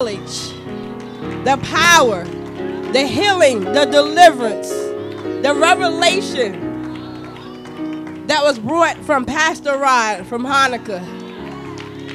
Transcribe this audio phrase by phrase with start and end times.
[0.00, 2.24] the power,
[2.92, 6.66] the healing, the deliverance, the revelation
[8.26, 11.02] that was brought from Pastor Rod from Hanukkah.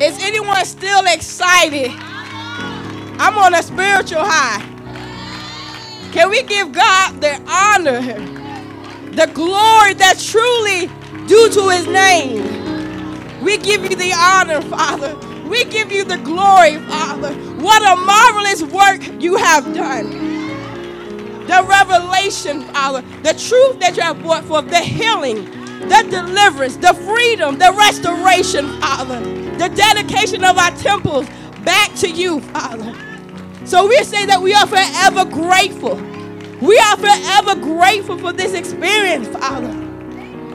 [0.01, 1.91] Is anyone still excited?
[3.19, 4.63] I'm on a spiritual high.
[6.11, 8.01] Can we give God the honor,
[9.11, 10.87] the glory that truly
[11.27, 13.43] due to his name?
[13.43, 15.15] We give you the honor, Father.
[15.47, 17.33] We give you the glory, Father.
[17.61, 20.09] What a marvelous work you have done.
[21.45, 25.45] The revelation, Father, the truth that you have brought forth, the healing,
[25.87, 29.19] the deliverance, the freedom, the restoration, Father,
[29.57, 31.27] the dedication of our temples
[31.63, 32.93] back to you, Father.
[33.65, 35.95] So we say that we are forever grateful.
[36.61, 39.73] We are forever grateful for this experience, Father,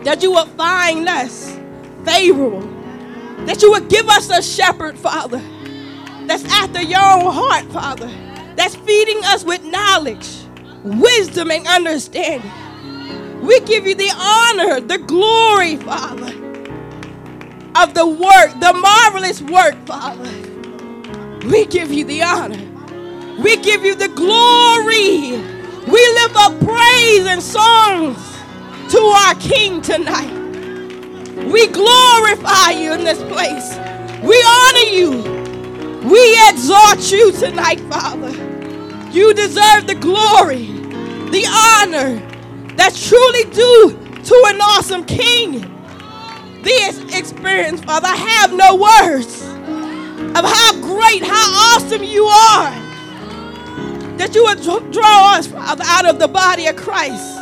[0.05, 1.57] that you will find us
[2.05, 2.70] favorable
[3.47, 5.43] that you would give us a shepherd, Father,
[6.27, 8.11] that's after your own heart, Father,
[8.57, 10.29] that's feeding us with knowledge,
[10.83, 12.51] wisdom, and understanding.
[13.41, 16.35] We give you the honor, the glory, Father,
[17.77, 20.31] of the work, the marvelous work, Father.
[21.49, 22.67] We give you the honor.
[23.43, 25.31] We give you the glory.
[25.91, 28.19] We lift up praise and songs
[28.93, 30.40] to our King tonight.
[31.37, 33.77] We glorify you in this place.
[34.23, 36.09] We honor you.
[36.09, 38.31] We exalt you tonight, Father.
[39.11, 40.67] You deserve the glory,
[41.31, 42.27] the honor
[42.77, 45.61] that's truly due to an awesome King.
[46.63, 49.43] This experience, Father, I have no words
[50.37, 52.71] of how great, how awesome you are.
[54.19, 57.37] That you would draw us, Father, out of the body of Christ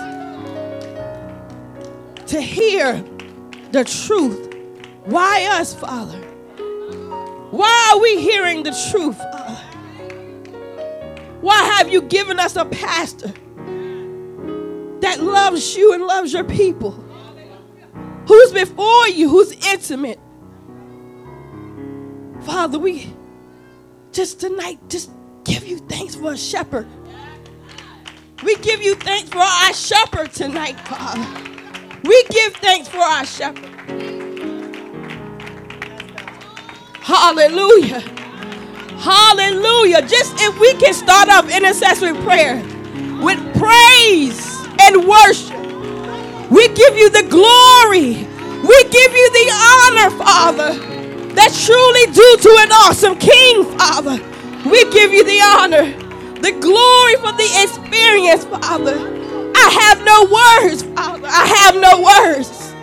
[2.29, 3.05] to hear
[3.73, 4.55] the truth.
[5.05, 6.19] Why us, Father?
[7.51, 9.19] Why are we hearing the truth?
[11.41, 13.33] Why have you given us a pastor
[15.01, 16.93] that loves you and loves your people?
[18.27, 20.21] Who's before you, who's intimate?
[22.43, 23.13] Father, we
[24.13, 25.11] just tonight just
[25.45, 26.87] give you thanks for a shepherd.
[28.43, 31.58] We give you thanks for our shepherd tonight, Father.
[32.05, 33.71] We give thanks for our shepherd.
[37.01, 38.01] Hallelujah.
[38.99, 40.03] Hallelujah.
[40.03, 42.57] Just if we can start off intercessory prayer
[43.23, 45.57] with praise and worship,
[46.51, 48.27] we give you the glory.
[48.63, 50.75] We give you the honor, Father,
[51.35, 54.19] that's truly due to an awesome King, Father.
[54.69, 55.85] We give you the honor,
[56.41, 59.18] the glory for the experience, Father.
[59.61, 61.29] I have no words, Father.
[61.31, 62.75] I have no words.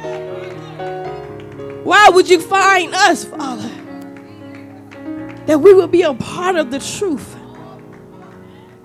[1.86, 3.70] Why would you find us, Father?
[5.46, 7.36] That we will be a part of the truth,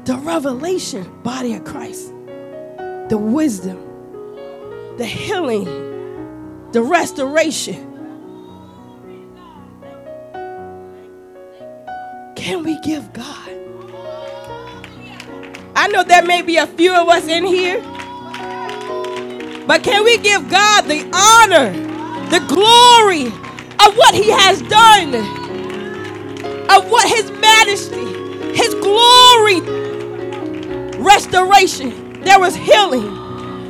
[0.04, 2.12] the revelation, body of Christ,
[3.08, 3.78] the wisdom,
[4.98, 5.64] the healing,
[6.72, 7.86] the restoration.
[12.36, 13.49] Can we give God?
[15.80, 17.80] I know there may be a few of us in here,
[19.66, 21.72] but can we give God the honor,
[22.28, 25.14] the glory of what He has done,
[26.68, 28.04] of what His majesty,
[28.52, 29.60] His glory,
[31.00, 32.20] restoration?
[32.24, 33.08] There was healing,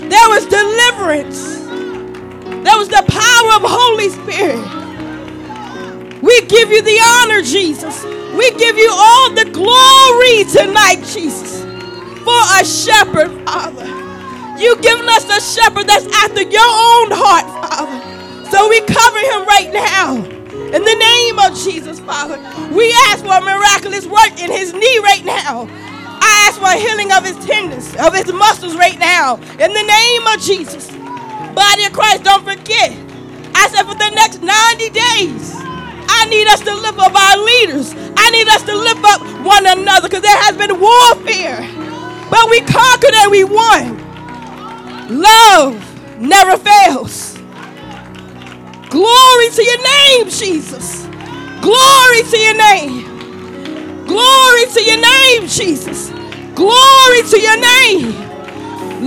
[0.09, 1.60] there was deliverance,
[2.65, 4.59] there was the power of Holy Spirit.
[6.20, 8.03] We give you the honor, Jesus.
[8.34, 11.69] We give you all the glory tonight, Jesus
[12.31, 13.87] for a shepherd, Father.
[14.61, 17.99] You've given us a shepherd that's after your own heart, Father.
[18.50, 20.23] So we cover him right now.
[20.71, 22.38] In the name of Jesus, Father,
[22.71, 25.67] we ask for a miraculous work in his knee right now.
[26.23, 29.37] I ask for a healing of his tendons, of his muscles right now.
[29.59, 30.87] In the name of Jesus.
[31.55, 32.94] Body of Christ, don't forget.
[33.55, 37.94] I said for the next 90 days, I need us to lift up our leaders.
[38.17, 41.80] I need us to lift up one another because there has been warfare.
[42.31, 43.99] But we conquered and we won.
[45.21, 47.38] Love never fails.
[48.91, 51.06] Glory to your name, Jesus.
[51.61, 53.05] Glory to your name.
[54.06, 56.11] Glory to your name, Jesus.
[56.55, 58.15] Glory to your name.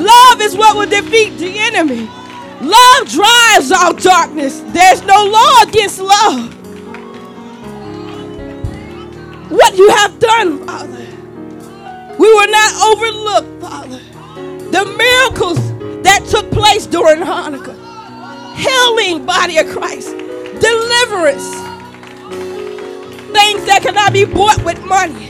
[0.06, 2.10] Love is what will defeat the enemy.
[2.62, 4.62] Love drives out darkness.
[4.68, 6.54] There's no law against love.
[9.52, 10.93] What you have done.
[12.20, 14.00] We will not overlook, Father,
[14.70, 15.58] the miracles
[16.04, 17.80] that took place during Hanukkah.
[18.56, 21.44] Healing, body of Christ, deliverance,
[23.34, 25.30] things that cannot be bought with money.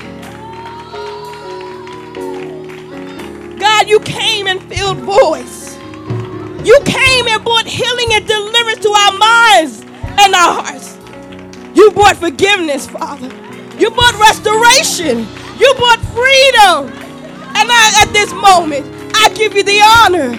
[3.58, 5.78] God, you came and filled voice.
[6.66, 9.82] You came and brought healing and deliverance to our minds
[10.20, 10.98] and our hearts.
[11.74, 13.28] You brought forgiveness, Father.
[13.78, 15.26] You brought restoration.
[15.60, 16.90] You brought freedom.
[17.56, 18.86] And I, at this moment,
[19.16, 20.32] I give you the honor.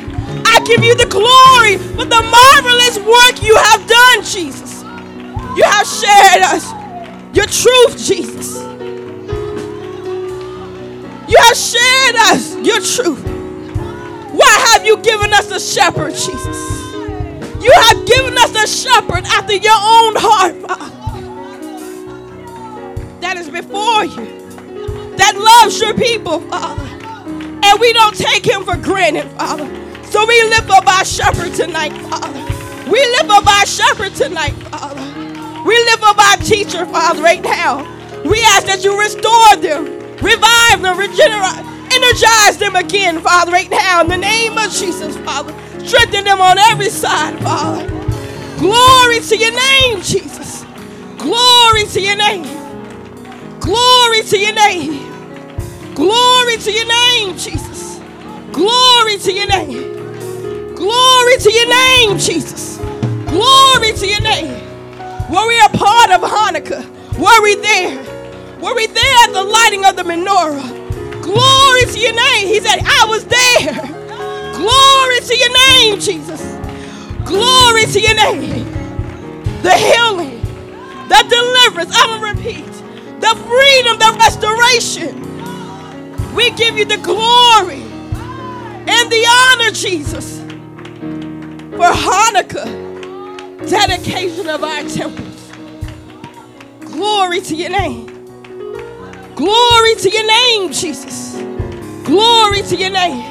[0.46, 4.82] I give you the glory for the marvelous work you have done, Jesus.
[5.56, 6.72] You have shared us
[7.34, 8.62] your truth, Jesus.
[11.28, 13.24] You have shared us your truth.
[14.32, 16.84] Why have you given us a shepherd, Jesus?
[17.62, 21.14] You have given us a shepherd after your own heart, Father.
[23.20, 24.43] That is before you.
[25.16, 26.82] That loves your people, Father.
[27.64, 29.66] And we don't take him for granted, Father.
[30.10, 32.40] So we lift up our shepherd tonight, Father.
[32.90, 35.02] We lift up our shepherd tonight, Father.
[35.64, 37.82] We lift up our teacher, Father, right now.
[38.24, 39.86] We ask that you restore them,
[40.22, 44.02] revive them, regenerate, energize them again, Father, right now.
[44.02, 45.52] In the name of Jesus, Father.
[45.84, 47.88] Strengthen them on every side, Father.
[48.58, 50.64] Glory to your name, Jesus.
[51.18, 52.63] Glory to your name.
[53.64, 55.10] Glory to your name.
[55.94, 57.98] Glory to your name, Jesus.
[58.52, 60.74] Glory to your name.
[60.74, 62.76] Glory to your name, Jesus.
[63.26, 64.52] Glory to your name.
[65.30, 66.84] Were we a part of Hanukkah?
[67.18, 67.96] Were we there?
[68.60, 71.22] Were we there at the lighting of the menorah?
[71.22, 72.48] Glory to your name.
[72.48, 73.74] He said, I was there.
[74.54, 76.42] Glory to your name, Jesus.
[77.24, 78.66] Glory to your name.
[79.62, 80.40] The healing,
[81.08, 82.73] the deliverance, I'm going to repeat,
[83.24, 85.14] the freedom, the restoration.
[86.34, 87.80] We give you the glory
[88.86, 90.40] and the honor, Jesus,
[91.70, 92.68] for Hanukkah,
[93.66, 95.52] dedication of our temples.
[96.80, 98.06] Glory to your name.
[99.34, 101.34] Glory to your name, Jesus.
[102.04, 103.24] Glory to your name.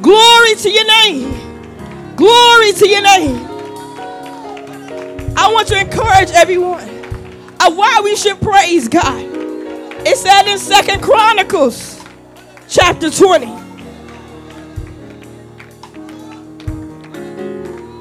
[0.00, 2.14] Glory to your name.
[2.14, 3.44] Glory to your name.
[5.36, 6.89] I want to encourage everyone
[7.64, 9.24] of why we should praise God.
[10.06, 12.02] It said in Second Chronicles
[12.68, 13.46] chapter 20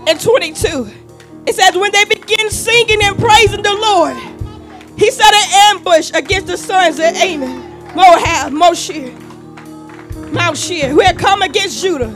[0.07, 0.89] and 22.
[1.45, 4.15] It says, when they begin singing and praising the Lord,
[4.97, 7.59] he set an ambush against the sons of Ammon,
[7.95, 9.11] Moab, Moshir,
[10.31, 12.15] Mount Shir, who had come against Judah.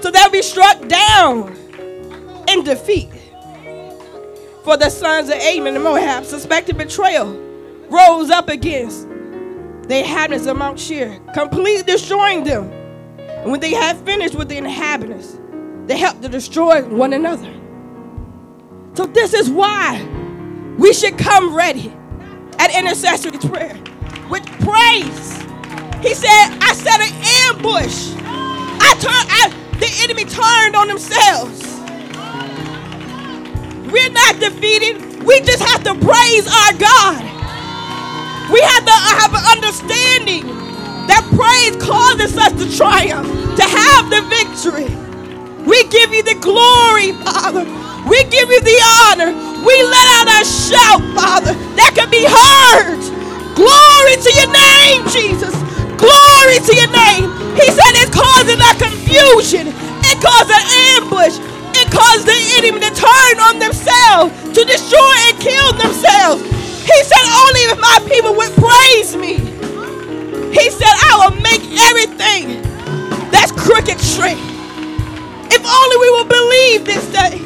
[0.00, 1.54] So they'll be struck down
[2.48, 3.10] in defeat.
[4.64, 7.26] For the sons of Ammon and Moab, suspected betrayal,
[7.90, 9.06] rose up against
[9.88, 12.72] the inhabitants of Mount Shir, completely destroying them.
[13.18, 15.38] And when they had finished with the inhabitants,
[15.86, 17.52] they helped to destroy one another.
[18.94, 20.02] So this is why
[20.78, 21.92] we should come ready
[22.58, 23.78] at intercessory prayer
[24.30, 25.42] with praise.
[26.00, 27.12] He said, I set an
[27.52, 28.14] ambush.
[28.80, 31.73] I turned, I, the enemy turned on themselves.
[33.94, 35.22] We're not defeated.
[35.22, 37.22] We just have to praise our God.
[38.50, 40.50] We have to uh, have an understanding
[41.06, 44.90] that praise causes us to triumph, to have the victory.
[45.62, 47.62] We give you the glory, Father.
[48.10, 49.30] We give you the honor.
[49.62, 52.98] We let out a shout, Father, that can be heard.
[53.54, 55.54] Glory to your name, Jesus.
[56.02, 57.30] Glory to your name.
[57.54, 59.70] He said it's causing a confusion.
[60.02, 60.66] It caused an
[60.98, 61.53] ambush.
[61.94, 66.42] It caused the enemy to turn on themselves, to destroy and kill themselves.
[66.82, 69.38] He said, Only if my people would praise me.
[70.50, 72.62] He said, I will make everything
[73.30, 74.42] that's crooked straight.
[75.54, 77.38] If only we will believe this day.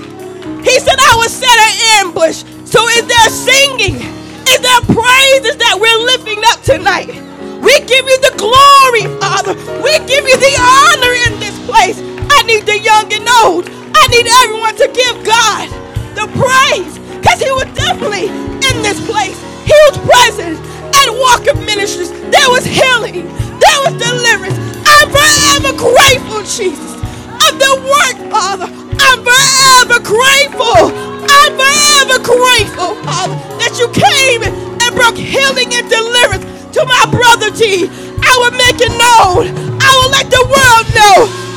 [0.65, 2.41] He said, I will set an ambush.
[2.65, 4.01] So is there singing?
[4.49, 7.13] Is there praises that we're lifting up tonight?
[7.61, 9.53] We give you the glory, Father.
[9.85, 12.01] We give you the honor in this place.
[12.33, 13.78] I need the young and old.
[13.99, 15.67] I need everyone to give God
[16.15, 19.37] the praise because he was definitely in this place.
[19.67, 20.57] He was present
[20.95, 22.11] at Walker Ministries.
[22.31, 23.27] There was healing.
[23.59, 24.57] There was deliverance.
[24.87, 26.95] I'm forever grateful, Jesus,
[27.43, 28.71] of the work, Father.
[28.71, 30.95] I'm forever grateful.
[31.29, 37.51] I'm forever grateful, Father, that you came and brought healing and deliverance to my brother
[37.51, 37.91] G.
[38.23, 39.53] I will make it known.
[39.83, 41.17] I will let the world know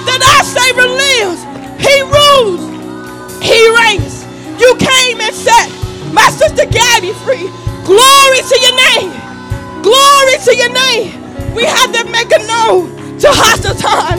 [0.09, 1.50] that our Savior lives.
[1.81, 2.61] He rules.
[3.43, 4.25] He reigns.
[4.61, 5.69] You came and set
[6.13, 7.49] my sister Gabby free.
[7.85, 9.11] Glory to your name.
[9.83, 11.53] Glory to your name.
[11.55, 14.17] We have to make a known to Hasatan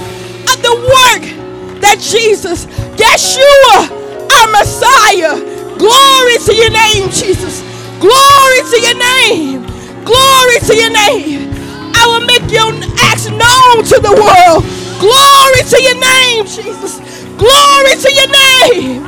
[0.50, 1.25] of the work
[1.81, 2.66] that Jesus,
[2.99, 3.90] Yeshua,
[4.31, 5.38] our Messiah.
[5.78, 7.62] Glory to your name, Jesus.
[8.00, 9.62] Glory to your name.
[10.04, 11.50] Glory to your name.
[11.95, 12.71] I will make your
[13.11, 14.64] acts known to the world.
[15.00, 17.00] Glory to your name, Jesus.
[17.42, 19.02] Glory to your name.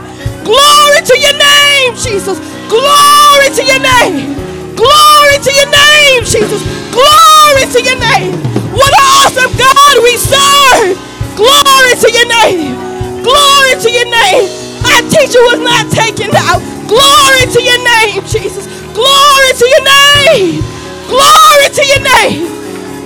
[0.45, 2.39] Glory to your name, Jesus.
[2.67, 4.35] Glory to your name.
[4.75, 6.63] Glory to your name, Jesus.
[6.91, 8.35] Glory to your name.
[8.75, 10.99] What an awesome God we serve.
[11.39, 12.75] Glory to your name.
[13.23, 14.51] Glory to your name.
[14.83, 16.59] Our teacher was not taken out.
[16.91, 18.67] Glory to your name, Jesus.
[18.99, 20.63] Glory to your name.
[21.07, 22.47] Glory to your name.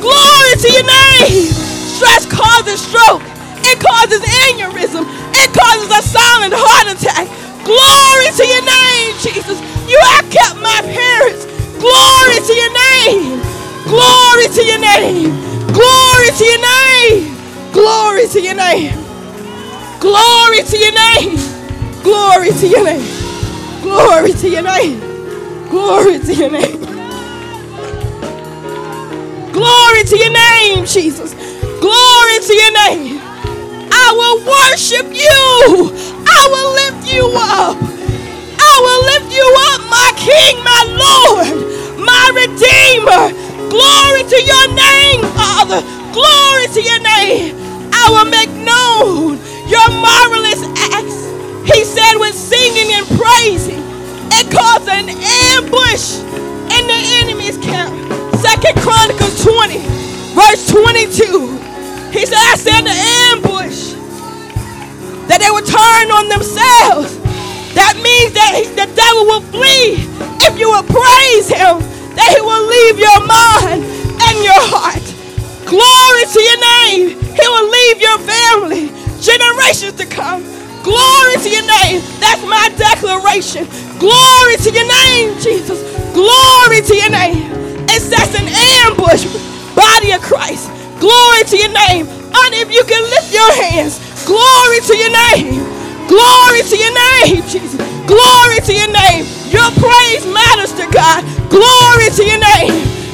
[0.00, 1.52] Glory to your name.
[2.00, 3.22] Stress causes stroke.
[3.64, 5.04] It causes aneurysm.
[5.38, 7.26] It causes a silent heart attack.
[7.64, 9.58] Glory to your name, Jesus.
[9.88, 11.46] You have kept my parents.
[11.78, 13.40] Glory to your name.
[13.86, 15.30] Glory to your name.
[15.72, 17.36] Glory to your name.
[17.72, 18.94] Glory to your name.
[20.00, 21.38] Glory to your name.
[22.02, 23.08] Glory to your name.
[23.82, 25.00] Glory to your name.
[25.70, 26.80] Glory to your name.
[29.52, 31.34] Glory to your name, Jesus.
[31.80, 33.27] Glory to your name.
[34.08, 35.92] I will worship you.
[36.24, 37.76] I will lift you up.
[38.56, 41.52] I will lift you up, my King, my Lord,
[42.00, 43.28] my Redeemer.
[43.68, 45.84] Glory to your name, Father.
[46.16, 47.52] Glory to your name.
[47.92, 49.36] I will make known
[49.68, 50.64] your marvelous
[50.96, 51.28] acts.
[51.68, 53.84] He said with singing and praising,
[54.40, 55.12] it caused an
[55.52, 56.16] ambush
[56.72, 57.92] in the enemy's camp.
[58.40, 59.84] Second Chronicles 20,
[60.32, 61.68] verse 22.
[62.10, 62.96] He said, I said the
[65.98, 67.18] turn on themselves.
[67.74, 70.06] That means that he, the devil will flee
[70.46, 71.82] if you will praise him,
[72.14, 75.02] that he will leave your mind and your heart.
[75.66, 77.06] Glory to your name.
[77.18, 78.84] He will leave your family,
[79.22, 80.42] generations to come.
[80.82, 82.00] Glory to your name.
[82.22, 83.66] That's my declaration.
[83.98, 85.82] Glory to your name, Jesus.
[86.14, 87.50] Glory to your name.
[87.90, 88.46] It sets an
[88.86, 89.26] ambush,
[89.74, 90.70] body of Christ.
[91.02, 92.06] Glory to your name.
[92.06, 95.67] And if you can lift your hands, Glory to your name.
[96.08, 97.76] Glory to your name, Jesus.
[98.08, 99.28] Glory to your name.
[99.52, 101.20] Your praise matters to God.
[101.52, 102.72] Glory to your name.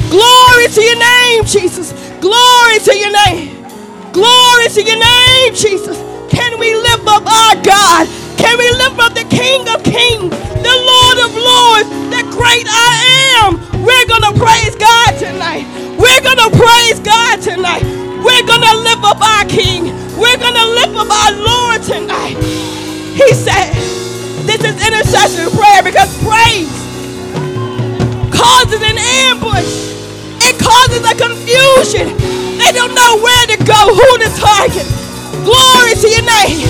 [0.08, 1.90] Glory to your name, Jesus.
[2.22, 3.66] Glory to your name.
[4.14, 5.98] Glory to your name, Jesus.
[6.30, 8.06] Can we lift up our God?
[8.38, 10.30] Can we lift up the King of Kings,
[10.62, 13.58] the Lord of Lords, the great I am?
[13.82, 15.66] We're going to praise God tonight.
[15.98, 17.82] We're going to praise God tonight.
[18.22, 19.90] We're going to lift up our King.
[20.14, 22.83] We're going to lift up our Lord tonight.
[23.14, 23.70] He said,
[24.42, 26.66] this is intercession prayer because praise
[28.34, 28.98] causes an
[29.30, 29.94] ambush.
[30.42, 32.10] It causes a confusion.
[32.58, 34.86] They don't know where to go, who to target.
[35.46, 36.66] Glory to your name.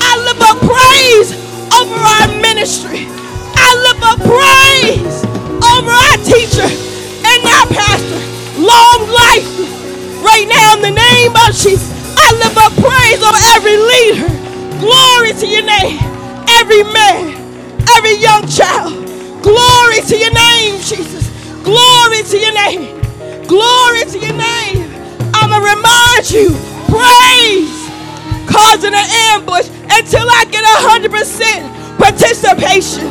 [0.00, 1.34] I lift up praise
[1.74, 3.10] over our ministry.
[3.58, 5.18] I lift up praise
[5.60, 8.22] over our teacher and our pastor.
[8.56, 9.46] Long life
[10.22, 11.90] right now in the name of Jesus.
[12.16, 14.47] I lift up praise on every leader.
[14.78, 15.98] Glory to your name.
[16.48, 17.34] Every man,
[17.96, 18.94] every young child.
[19.42, 21.28] Glory to your name, Jesus.
[21.64, 23.00] Glory to your name.
[23.46, 24.86] Glory to your name.
[25.34, 26.54] I'm going to remind you
[26.86, 27.74] praise
[28.46, 33.06] causing an ambush until I get 100% participation.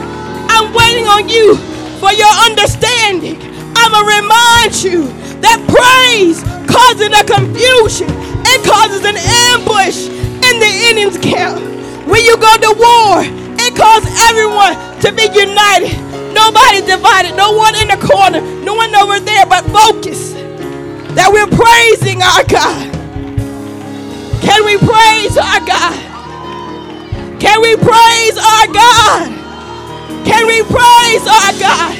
[0.49, 1.55] I'm waiting on you
[1.99, 3.35] for your understanding.
[3.75, 5.07] I'm going to remind you
[5.41, 8.07] that praise causing a confusion
[8.49, 9.17] it causes an
[9.51, 10.07] ambush
[10.57, 11.61] in the enemy's camp.
[12.07, 13.21] When you go to war,
[13.61, 15.93] it calls everyone to be united.
[16.33, 20.33] Nobody divided, no one in the corner, no one over there, but focus.
[21.13, 22.93] That we're praising our God.
[24.41, 25.97] Can we praise our God?
[27.39, 29.29] Can we praise our God?
[30.25, 31.93] Can we praise our God?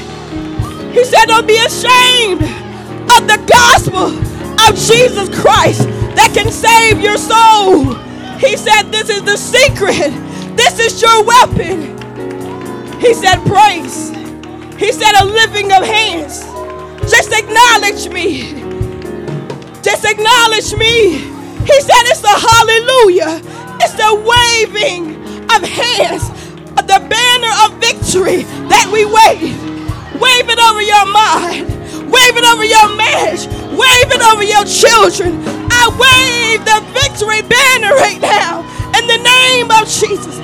[0.94, 4.18] He said, Don't be ashamed of the gospel
[4.66, 5.88] of Jesus Christ
[6.18, 8.07] that can save your soul.
[8.39, 10.12] He said, This is the secret.
[10.56, 11.98] This is your weapon.
[13.00, 14.10] He said, Praise.
[14.77, 16.44] He said, A lifting of hands.
[17.10, 18.62] Just acknowledge me.
[19.82, 21.17] Just acknowledge me.
[21.65, 23.41] He said, It's the hallelujah.
[23.82, 25.15] It's the waving
[25.56, 26.29] of hands,
[26.77, 29.58] of the banner of victory that we wave.
[30.22, 31.67] Wave it over your mind.
[32.12, 33.48] Wave it over your marriage.
[33.74, 35.57] Wave it over your children.
[35.77, 38.65] I wave the victory banner right now
[38.98, 40.38] in the name of Jesus.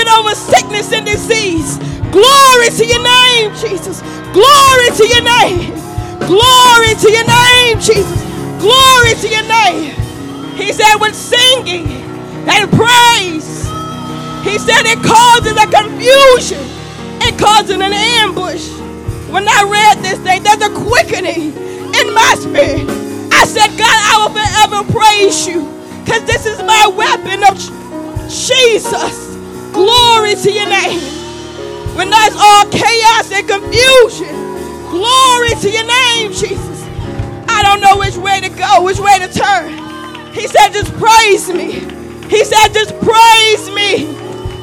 [0.00, 1.78] It over sickness and disease.
[2.12, 4.00] Glory to your name, Jesus.
[4.30, 5.74] Glory to your name.
[6.22, 8.20] Glory to your name, Jesus.
[8.62, 9.94] Glory to your name.
[10.56, 11.88] He said, with singing
[12.46, 13.66] and praise,
[14.44, 16.62] he said it causes a confusion.
[17.22, 18.68] It causes an ambush.
[19.30, 23.07] When I read this thing, there's a quickening in my spirit.
[23.38, 25.62] I said, God, I will forever praise you.
[26.04, 27.54] Because this is my weapon of
[28.28, 29.36] Jesus.
[29.72, 30.98] Glory to your name.
[31.94, 34.34] When there's all chaos and confusion,
[34.90, 36.82] glory to your name, Jesus.
[37.48, 39.70] I don't know which way to go, which way to turn.
[40.32, 41.78] He said, just praise me.
[42.28, 44.14] He said, just praise me.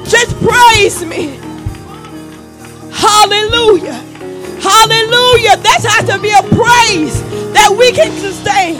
[0.05, 1.39] Just praise me.
[2.91, 4.03] Hallelujah.
[4.61, 5.57] Hallelujah.
[5.63, 7.21] That has to be a praise
[7.53, 8.77] that we can sustain.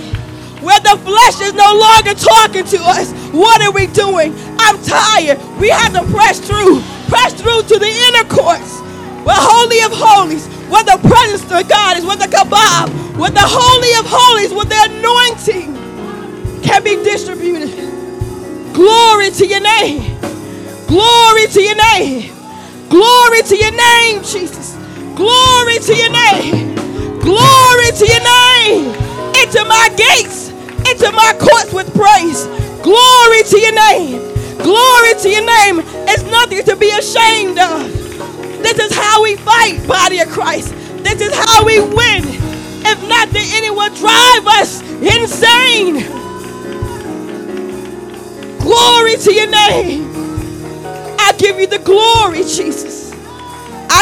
[0.63, 3.12] Where the flesh is no longer talking to us.
[3.32, 4.34] What are we doing?
[4.58, 5.38] I'm tired.
[5.60, 6.82] We have to press through.
[7.08, 8.82] Press through to the inner courts.
[9.25, 13.44] Where Holy of Holies, where the presence of God is, where the kabod, where the
[13.44, 15.75] Holy of Holies, where the anointing
[16.63, 17.74] can be distributed.
[18.74, 20.17] Glory to your name.
[20.88, 22.34] Glory to your name.
[22.89, 24.75] Glory to your name, Jesus.
[25.15, 26.75] Glory to your name.
[27.19, 28.95] Glory to your name.
[29.36, 30.50] Into my gates,
[30.89, 32.45] into my courts with praise.
[32.84, 34.19] Glory to your name.
[34.60, 35.81] Glory to your name.
[36.07, 37.91] It's nothing to be ashamed of.
[38.63, 40.74] This is how we fight, body of Christ.
[41.03, 42.24] This is how we win.
[42.88, 46.05] If not, the enemy will drive us insane.
[48.60, 50.12] Glory to your name.
[51.19, 53.05] I give you the glory, Jesus.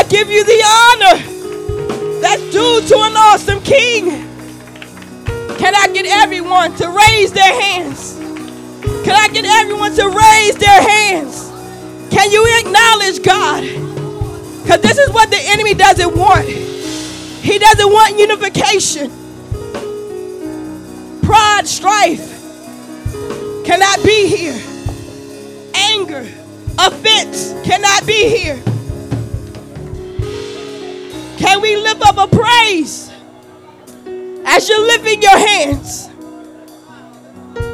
[0.04, 4.10] I give you the honor that's due to an awesome king.
[5.58, 8.18] Can I get everyone to raise their hands?
[9.06, 11.50] Can I get everyone to raise their hands?
[12.12, 13.64] Can you acknowledge God?
[14.62, 16.50] Because this is what the enemy doesn't want.
[16.50, 19.10] He doesn't want unification,
[21.22, 22.30] pride, strife
[23.64, 24.62] cannot be here,
[25.74, 26.28] anger,
[26.78, 28.62] offense cannot be here.
[31.44, 33.12] Can we lift up a praise
[34.46, 36.08] as you're lifting your hands?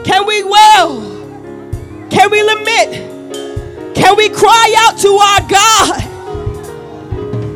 [0.04, 2.10] Can we wail?
[2.10, 3.96] Can we lament?
[3.96, 6.02] Can we cry out to our God?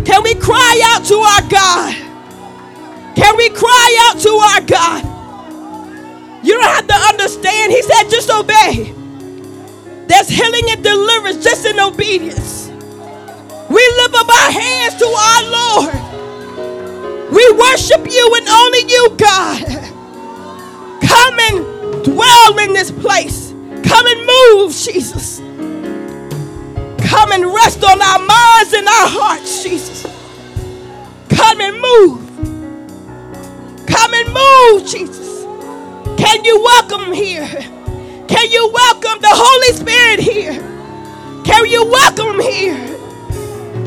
[0.06, 1.95] Can we cry out to our God?
[3.15, 6.45] Can we cry out to our God?
[6.45, 7.71] You don't have to understand.
[7.71, 8.93] He said, just obey.
[10.06, 12.62] There's healing and deliverance just in obedience.
[13.74, 15.96] We lift up our hands to our Lord.
[17.32, 19.66] We worship you and only you, God.
[21.02, 23.50] Come and dwell in this place.
[23.84, 25.40] Come and move, Jesus.
[27.10, 30.04] Come and rest on our minds and our hearts, Jesus.
[31.30, 32.22] Come and move.
[33.88, 35.46] Come and move, Jesus.
[36.16, 37.48] Can you welcome here?
[38.28, 40.62] Can you welcome the Holy Spirit here?
[41.44, 42.93] Can you welcome here?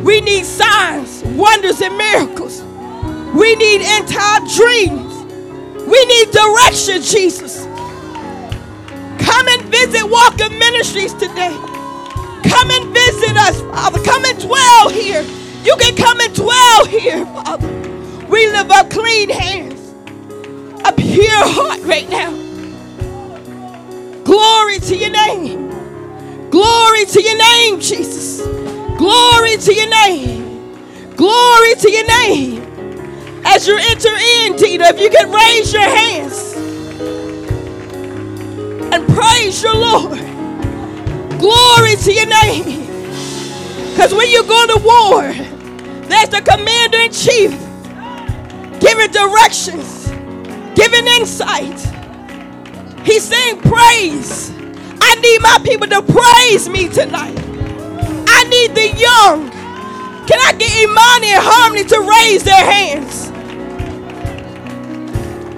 [0.06, 2.62] We need signs, wonders, and miracles.
[3.34, 5.12] We need end time dreams.
[5.84, 7.64] We need direction, Jesus.
[9.18, 11.50] Come and visit Walker Ministries today.
[11.50, 14.00] Come and visit us, Father.
[14.04, 15.22] Come and dwell here.
[15.64, 17.66] You can come and dwell here, Father.
[18.28, 19.92] We live up clean hands,
[20.84, 22.30] a pure heart right now.
[24.22, 26.48] Glory to your name.
[26.50, 28.75] Glory to your name, Jesus.
[28.98, 31.14] Glory to your name.
[31.16, 32.62] Glory to your name.
[33.44, 36.54] As you enter in, Tita, if you can raise your hands
[38.92, 40.18] and praise your Lord.
[41.38, 42.86] Glory to your name.
[43.90, 45.22] Because when you go to war,
[46.08, 47.52] there's the commander in chief
[48.80, 50.08] giving directions,
[50.74, 51.78] giving insight.
[53.04, 54.52] He's saying, Praise.
[55.00, 57.45] I need my people to praise me tonight.
[58.46, 59.50] I need the young.
[60.28, 63.32] Can I get Imani and Harmony to raise their hands?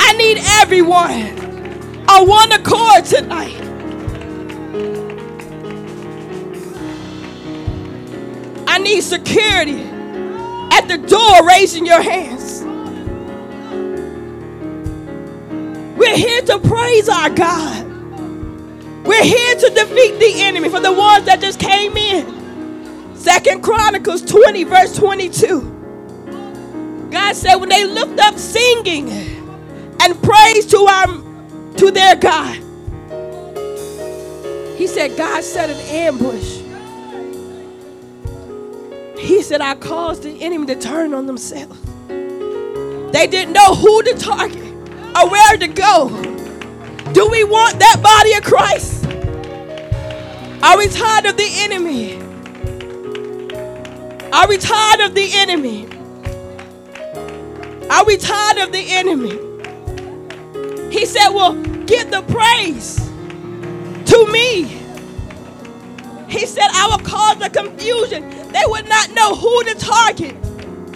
[0.00, 3.60] I need everyone on one accord tonight.
[8.66, 9.82] I need security
[10.72, 12.62] at the door raising your hands.
[15.98, 17.86] We're here to praise our God.
[19.04, 22.37] We're here to defeat the enemy for the ones that just came in.
[23.18, 27.08] Second Chronicles 20, verse 22.
[27.10, 29.10] God said, when they lift up singing
[30.00, 31.06] and praise to our
[31.78, 32.56] to their God.
[34.76, 36.58] He said, God set an ambush.
[39.18, 41.80] He said, I caused the enemy to turn on themselves.
[42.08, 44.72] They didn't know who to target
[45.16, 46.08] or where to go.
[47.12, 49.06] Do we want that body of Christ?
[50.62, 52.27] Are we tired of the enemy?
[54.32, 55.88] Are we tired of the enemy?
[57.90, 59.38] Are we tired of the enemy?
[60.92, 61.54] He said, Well,
[61.86, 62.98] give the praise.
[64.06, 64.64] to me.
[66.28, 68.28] He said, I will cause the confusion.
[68.52, 70.36] They would not know who to target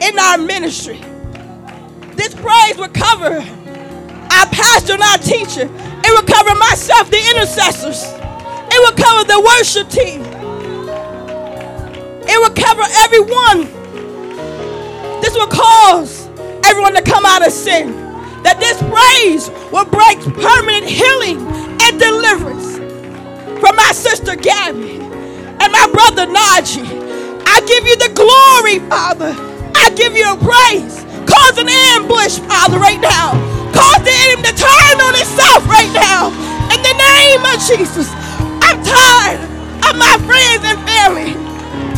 [0.02, 1.00] in our ministry.
[2.14, 5.68] This praise would cover our pastor and our teacher.
[6.04, 8.04] It would cover myself, the intercessors.
[8.74, 10.22] It would cover the worship team.
[12.32, 13.68] It would cover everyone.
[15.20, 16.28] This will cause
[16.64, 17.92] everyone to come out of sin.
[18.42, 21.44] That this praise will bring permanent healing
[21.84, 22.80] and deliverance
[23.60, 24.96] from my sister Gabby
[25.60, 26.88] and my brother Najee.
[27.44, 29.36] I give you the glory, Father.
[29.76, 31.04] I give you a praise.
[31.28, 31.68] Cause an
[32.00, 33.36] ambush, Father, right now.
[33.76, 36.32] Cause the enemy to turn on itself right now.
[36.72, 38.08] In the name of Jesus.
[38.64, 39.44] I'm tired
[39.84, 41.41] of my friends and family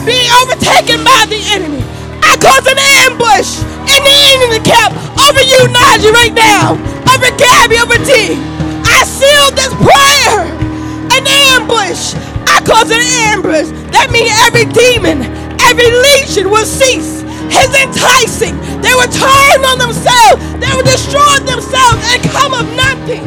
[0.05, 1.81] being overtaken by the enemy.
[2.21, 2.77] I cause an
[3.09, 6.77] ambush in the enemy camp over you, Najee, right now.
[7.09, 8.37] Over Gabby, over T.
[8.85, 10.45] I seal this prayer.
[11.09, 11.25] An
[11.57, 12.13] ambush.
[12.49, 13.01] I cause an
[13.33, 13.73] ambush.
[13.93, 15.25] That means every demon,
[15.65, 18.57] every legion will cease his enticing.
[18.85, 20.41] They will turn on themselves.
[20.61, 23.25] They will destroy themselves and come of nothing.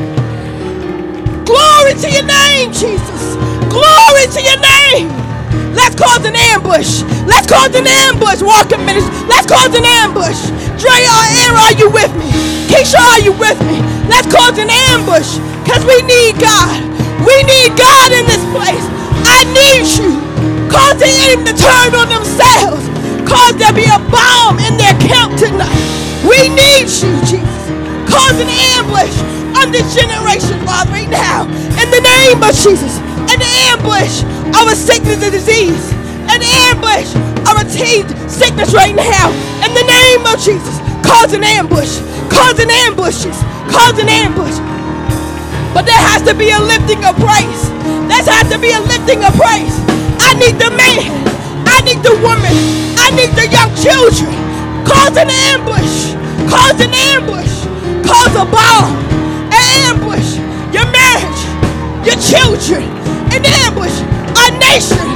[1.46, 3.36] Glory to your name, Jesus.
[3.72, 5.27] Glory to your name.
[5.74, 7.02] Let's cause an ambush.
[7.26, 8.42] Let's cause an ambush.
[8.42, 9.14] Walker ministry.
[9.28, 10.38] Let's cause an ambush.
[10.82, 12.30] Dre, are you with me?
[12.70, 13.82] Keisha, are you with me?
[14.10, 15.40] Let's cause an ambush.
[15.64, 16.80] Because we need God.
[17.24, 18.86] We need God in this place.
[19.28, 20.22] I need you.
[20.70, 22.84] Cause the enemy to turn on themselves.
[23.28, 25.76] Cause there be a bomb in their camp tonight.
[26.24, 27.62] We need you, Jesus.
[28.08, 29.16] Cause an ambush
[29.60, 31.44] on this generation, Father, right now.
[31.82, 33.07] In the name of Jesus.
[33.38, 34.26] An ambush
[34.58, 35.94] of a sickness and disease.
[36.26, 36.42] An
[36.74, 37.14] ambush
[37.46, 39.30] of a teeth sickness right now.
[39.62, 40.82] In the name of Jesus.
[41.06, 42.02] Cause an ambush.
[42.30, 43.24] Cause an ambush,
[43.72, 44.58] Cause an ambush.
[45.74, 47.64] But there has to be a lifting of praise.
[48.10, 49.76] There has to be a lifting of praise.
[50.20, 51.08] I need the man.
[51.66, 52.56] I need the woman.
[53.00, 54.34] I need the young children.
[54.84, 56.14] Cause an ambush.
[56.52, 57.54] Cause an ambush.
[58.04, 58.92] Cause a bomb.
[59.54, 60.36] An ambush.
[60.76, 61.37] Your marriage.
[62.08, 62.88] Your children.
[63.36, 63.92] An ambush.
[64.40, 65.08] Our nation.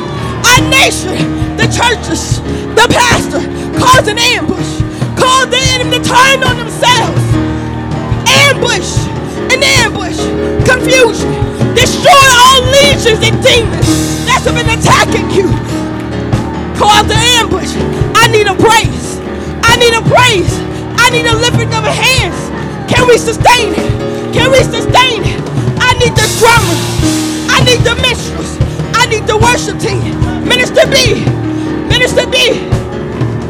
[0.43, 1.15] Our nation.
[1.55, 2.43] The churches.
[2.75, 3.39] The pastor.
[3.79, 4.83] Cause an ambush.
[5.15, 7.23] Cause the enemy to turn on themselves.
[8.27, 8.91] Ambush.
[9.55, 10.19] An ambush.
[10.67, 11.31] Confusion.
[11.79, 15.47] Destroy all legions and demons that's been attacking you
[16.81, 17.71] cause the ambush.
[18.17, 19.21] I need a praise.
[19.61, 20.53] I need a praise.
[20.97, 22.39] I need a lifting of hands.
[22.91, 23.87] Can we sustain it?
[24.33, 25.20] Can we sustain
[26.01, 26.81] need the drummers.
[27.45, 28.57] I need the minstrels.
[28.97, 30.01] I need the worship team.
[30.41, 31.21] Minister B.
[31.85, 32.65] Minister B.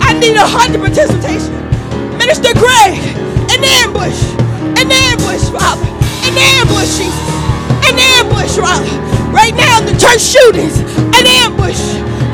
[0.03, 1.55] I need a hundred participation.
[2.19, 2.99] Minister Greg.
[3.47, 4.19] An ambush.
[4.75, 5.87] An ambush, Father.
[6.27, 7.27] An ambush, Jesus.
[7.87, 8.91] An ambush, Father.
[9.31, 10.75] Right now, the church shootings.
[11.15, 11.79] An ambush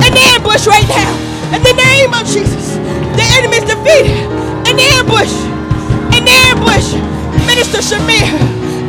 [0.01, 1.13] an ambush right now.
[1.53, 2.75] In the name of Jesus.
[3.17, 4.17] The enemy is defeated.
[4.65, 5.33] An ambush.
[6.15, 6.93] An ambush.
[7.45, 8.29] Minister Shamir.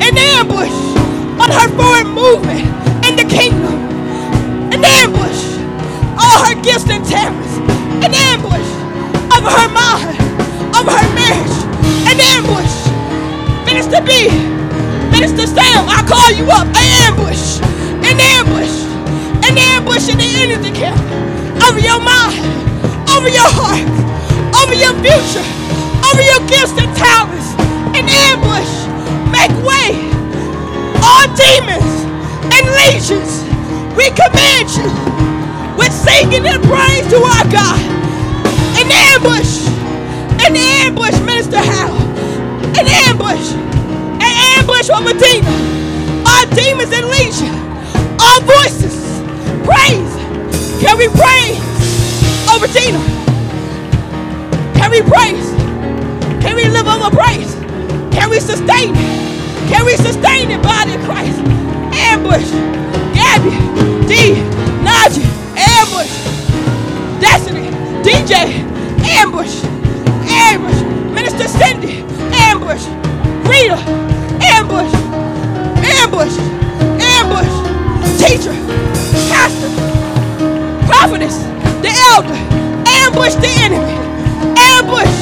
[0.00, 0.97] An ambush
[1.40, 2.66] on her forward movement
[3.06, 3.74] in the kingdom.
[4.74, 5.40] An ambush.
[6.18, 7.54] All her gifts and talents.
[8.04, 8.68] An ambush
[9.34, 10.18] over her mind.
[10.74, 11.56] Over her marriage.
[12.10, 12.74] An ambush.
[13.64, 14.28] Minister B.
[15.10, 16.66] Minister Sam, I call you up.
[16.66, 17.60] An ambush.
[18.04, 18.88] An ambush
[19.48, 21.00] an ambush in the enemy camp
[21.64, 22.36] over your mind,
[23.08, 23.80] over your heart,
[24.60, 25.44] over your future,
[26.04, 27.54] over your gifts and talents.
[27.96, 28.68] An ambush.
[29.32, 30.17] Make way.
[31.18, 31.94] All demons
[32.54, 33.42] and legions,
[33.98, 34.86] we command you
[35.76, 37.80] with singing and praise to our God.
[38.78, 39.66] An ambush.
[40.46, 41.90] An ambush, Minister Hal.
[42.78, 43.50] An ambush.
[44.22, 46.22] An ambush over demons.
[46.22, 47.58] All demons and legions.
[48.22, 48.94] All voices
[49.66, 50.14] praise?
[50.80, 51.58] Can we praise
[52.48, 53.02] over Tina?
[54.78, 55.50] Can we praise?
[56.42, 57.54] Can we live over praise?
[58.14, 58.94] Can we sustain?
[59.68, 61.38] Can we sustain the body of Christ?
[61.92, 62.50] Ambush,
[63.14, 63.52] Gabby,
[64.08, 64.32] D,
[64.80, 66.12] Najee, ambush,
[67.20, 67.68] Destiny,
[68.02, 68.64] DJ,
[69.04, 69.62] ambush,
[70.24, 70.78] ambush,
[71.14, 72.00] Minister Cindy,
[72.32, 72.84] ambush,
[73.44, 73.76] Rita,
[74.56, 74.92] ambush,
[75.84, 76.34] ambush,
[76.98, 77.52] ambush,
[78.18, 78.54] teacher,
[79.28, 79.68] pastor,
[80.86, 81.36] prophetess,
[81.84, 82.38] the elder,
[82.88, 83.94] ambush the enemy,
[84.56, 85.14] ambush,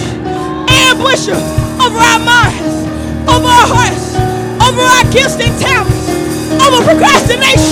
[0.70, 2.86] ambush over our minds,
[3.28, 4.35] over our hearts,
[4.66, 6.10] over our gifts and talents,
[6.58, 7.70] over procrastination,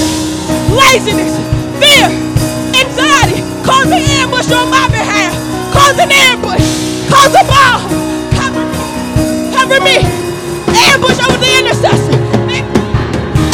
[0.70, 1.34] laziness,
[1.82, 2.06] fear,
[2.70, 3.42] anxiety.
[3.64, 5.32] Cause an ambush on my behalf.
[5.72, 6.62] Cause an ambush.
[7.08, 7.82] Cause a bomb.
[8.36, 8.78] Cover me.
[9.56, 9.98] Cover me.
[10.92, 12.14] Ambush over the intercessor.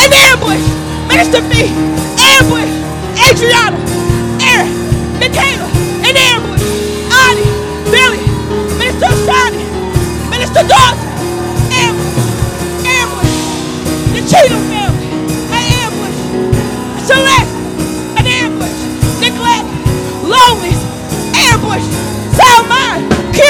[0.03, 0.61] An ambush.
[1.09, 1.71] Minister me.
[2.19, 2.69] Ambush.
[3.23, 3.79] Adriana.
[4.43, 4.69] Aaron.
[5.21, 5.69] Michaela.
[6.05, 6.65] An ambush.
[7.25, 7.47] Ani.
[7.89, 8.21] Billy.
[8.77, 9.63] Minister Shani.
[10.29, 11.00] Minister Dawson.
[14.31, 15.11] Cheatham family.
[15.51, 16.19] An ambush.
[17.03, 17.51] Celeste.
[18.15, 18.79] An ambush.
[19.19, 19.67] Nicolette.
[20.23, 20.79] Loneless.
[21.51, 21.83] Ambush.
[22.39, 23.11] Sound mind.
[23.35, 23.43] Q.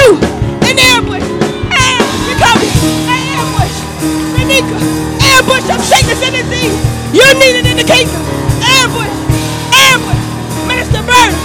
[0.65, 1.21] An ambush.
[1.69, 2.01] Am.
[2.33, 2.73] Recovery.
[3.13, 3.77] An ambush.
[4.33, 4.81] Renika.
[5.37, 6.73] Ambush of sickness and disease.
[7.13, 8.25] You need it in the kingdom.
[8.81, 9.13] Ambush.
[9.93, 10.23] Ambush.
[10.65, 11.37] Minister Bird.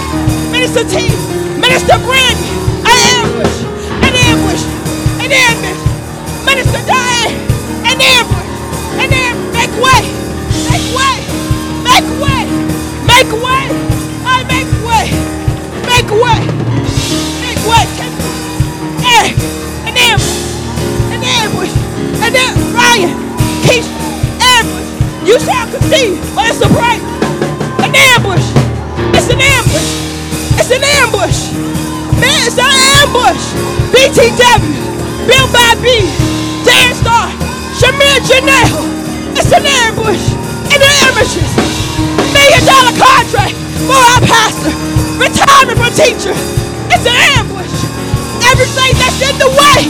[0.48, 1.12] Minister T.
[1.60, 2.48] Minister Brandy.
[2.88, 3.56] An ambush.
[4.00, 4.64] An ambush.
[5.20, 5.80] An ambush.
[6.48, 6.80] Minister
[9.66, 10.02] Make way.
[10.70, 11.16] Make way.
[11.82, 12.46] Make way.
[13.04, 13.95] Make way.
[45.96, 46.36] Teacher.
[46.92, 47.72] It's an ambush.
[48.52, 49.80] Everything that's in the way.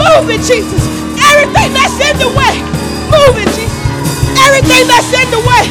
[0.00, 0.80] Move it, Jesus.
[1.20, 2.54] Everything that's in the way.
[3.12, 3.76] Move it, Jesus.
[4.40, 5.64] Everything that's in the way.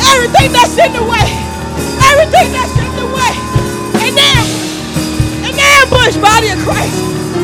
[0.00, 1.28] Everything that's in the way.
[2.08, 3.32] Everything that's in the way.
[4.00, 4.64] An ambush.
[5.44, 6.96] An ambush, body of Christ.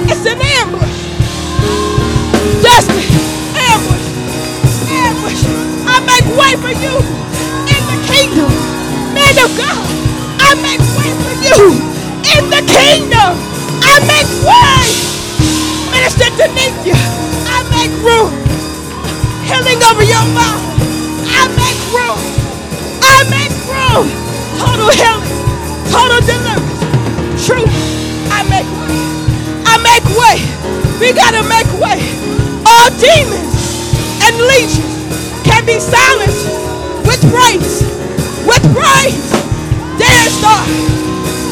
[0.09, 0.97] It's an ambush.
[2.65, 3.05] Dustin.
[3.53, 4.07] Ambush.
[4.89, 5.41] Ambush.
[5.85, 6.97] I make way for you
[7.69, 8.49] in the kingdom.
[9.13, 10.06] Man of God.
[10.47, 11.63] I make way for you
[12.39, 13.35] in the kingdom.
[13.83, 14.87] I make way.
[15.91, 16.95] Minister Denithia.
[17.51, 18.31] I make room.
[19.43, 20.63] Healing over your mouth.
[21.27, 22.19] I make room.
[23.03, 24.07] I make room.
[24.63, 25.35] Total healing.
[25.91, 26.83] Total deliverance.
[27.47, 27.75] Truth.
[28.31, 28.95] I make way.
[29.67, 30.39] I make way.
[31.01, 31.99] We gotta make way.
[32.67, 33.55] All demons
[34.23, 34.95] and legions
[35.43, 36.47] can be silenced
[37.07, 37.83] with praise.
[38.47, 39.46] With praise.
[40.17, 40.65] Dance star.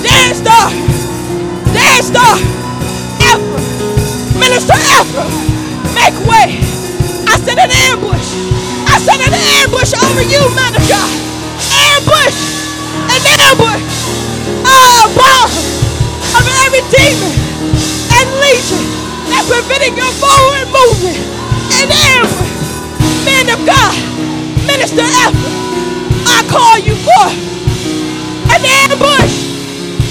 [0.00, 0.72] Dance star.
[1.76, 2.34] Dance star.
[3.20, 4.40] Ephraim.
[4.40, 5.28] Minister Ephraim.
[5.92, 6.64] Make way.
[7.28, 8.24] I said an ambush.
[8.88, 11.12] I said an ambush over you, man of God.
[11.92, 12.40] Ambush.
[13.12, 13.20] An
[13.52, 13.84] ambush.
[14.64, 15.52] Oh, bomb
[16.32, 17.36] of every demon
[18.16, 18.80] and legion
[19.28, 21.20] that's preventing your forward movement.
[21.84, 22.48] An ambush.
[23.28, 23.92] Man of God.
[24.64, 25.52] Minister Ephraim.
[26.24, 27.53] I call you forth.
[28.54, 29.34] An ambush.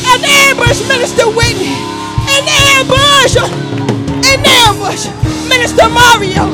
[0.04, 1.80] An ambush, Minister Whitney.
[2.28, 2.44] An
[2.76, 3.38] ambush.
[3.40, 5.08] An ambush.
[5.48, 6.48] Minister Mario.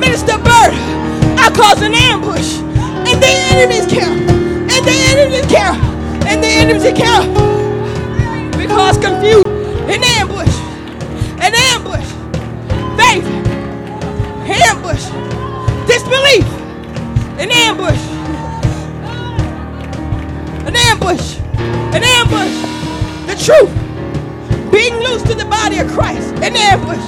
[0.00, 0.72] Minister Bird.
[1.36, 2.56] I cause an ambush.
[3.12, 4.18] In the enemy's camp.
[4.18, 5.76] In the enemy's camp.
[6.26, 7.28] In the enemy's camp.
[8.56, 9.44] We cause confusion.
[9.92, 10.56] An ambush.
[11.44, 12.08] An ambush.
[12.96, 13.26] Faith.
[14.48, 15.04] Ambush.
[15.86, 16.48] Disbelief.
[17.38, 18.15] An ambush.
[20.66, 21.38] An ambush.
[21.94, 22.56] An ambush.
[23.30, 23.70] The truth.
[24.72, 26.34] Being loose to the body of Christ.
[26.42, 27.06] An ambush.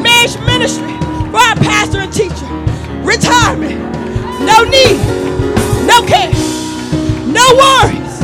[0.00, 0.96] Marriage ministry
[1.28, 2.48] for our pastor and teacher.
[3.04, 3.76] Retirement.
[4.40, 4.96] No need.
[5.84, 6.32] No care.
[7.28, 8.16] No worries.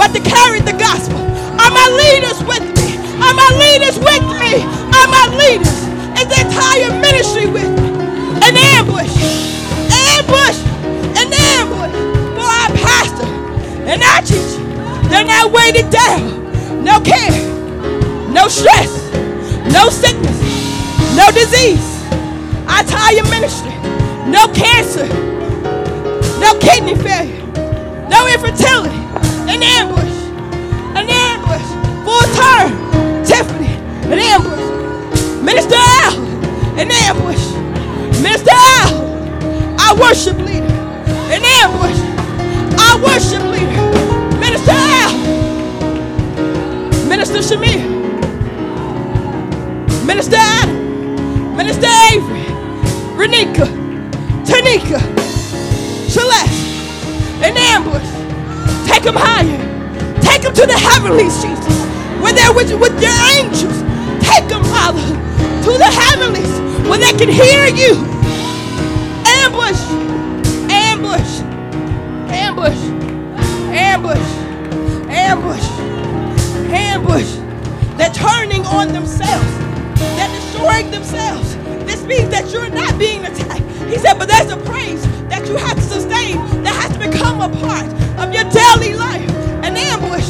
[0.00, 1.20] But to carry the gospel.
[1.60, 2.96] Are my leaders with me?
[3.20, 4.64] Are my leaders with me?
[4.88, 5.84] Are my leaders?
[6.16, 7.92] Is the entire ministry with me?
[8.40, 9.12] An ambush.
[10.16, 10.58] Ambush.
[11.20, 12.03] An ambush our pastor
[13.86, 14.62] and our teacher.
[15.08, 16.82] They're not weighted down.
[16.82, 17.30] No care.
[18.30, 18.90] No stress.
[19.72, 20.38] No sickness.
[21.16, 21.84] No disease.
[22.66, 23.74] Our entire ministry.
[24.26, 25.06] No cancer.
[26.40, 27.44] No kidney failure.
[28.08, 28.96] No infertility.
[29.52, 30.16] An ambush.
[30.96, 31.68] An ambush.
[32.04, 33.24] Full term.
[33.24, 33.74] Tiffany.
[34.12, 35.44] An ambush.
[35.44, 36.14] Minister Al.
[36.78, 38.20] An ambush.
[38.22, 39.80] Minister Al.
[39.80, 40.74] Our worship leader.
[41.30, 42.13] An ambush.
[43.04, 43.84] Worship leader.
[44.40, 45.12] Minister Al.
[47.06, 47.80] Minister Shamir.
[50.06, 51.56] Minister Adam.
[51.56, 52.44] Minister Avery.
[53.20, 53.66] Renika.
[54.44, 55.00] Tanika.
[56.08, 56.64] Celeste.
[57.42, 58.08] An ambush.
[58.88, 59.60] Take them higher.
[60.22, 61.76] Take them to the heavenlies, Jesus.
[62.22, 63.82] Where they're with, with your angels.
[64.26, 65.06] Take them, Father,
[65.64, 66.54] to the heavenlies
[66.88, 67.94] where they can hear you.
[69.26, 69.80] Ambush.
[70.70, 71.40] Ambush.
[72.32, 72.93] Ambush.
[74.04, 75.08] Ambush.
[75.08, 75.64] Ambush.
[76.68, 77.96] Ambush.
[77.96, 79.50] They're turning on themselves.
[79.98, 81.56] They're destroying themselves.
[81.86, 83.64] This means that you're not being attacked.
[83.88, 87.40] He said, but there's a praise that you have to sustain that has to become
[87.40, 87.86] a part
[88.20, 89.30] of your daily life.
[89.64, 90.28] An ambush.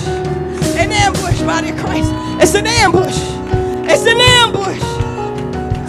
[0.79, 2.13] An ambush, body of Christ.
[2.41, 3.19] It's an ambush.
[3.91, 4.83] It's an ambush.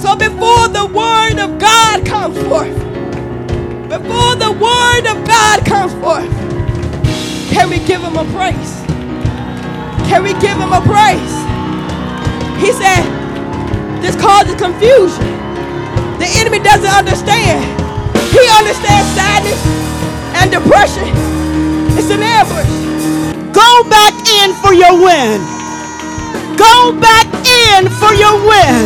[0.01, 2.73] So before the word of God comes forth,
[3.89, 6.44] before the word of God comes forth,
[7.55, 8.83] can we give him a praise?
[10.11, 11.35] Can we give him a praise?
[12.59, 12.99] He said,
[14.03, 15.23] this causes confusion.
[16.19, 17.63] The enemy doesn't understand.
[18.35, 19.61] He understands sadness
[20.35, 21.07] and depression.
[21.95, 22.67] It's an ambush.
[23.55, 24.11] Go back
[24.43, 25.39] in for your win.
[26.59, 27.31] Go back
[27.71, 28.83] in for your win.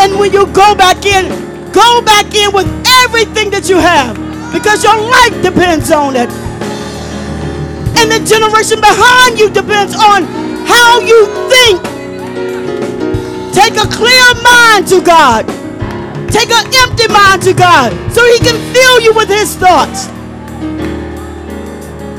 [0.00, 1.28] And when you go back in,
[1.70, 2.66] go back in with
[3.04, 6.30] everything that you have because your life depends on it.
[7.98, 10.22] And the generation behind you depends on
[10.62, 11.82] how you think.
[13.52, 15.46] Take a clear mind to God.
[16.30, 20.06] Take an empty mind to God so He can fill you with His thoughts.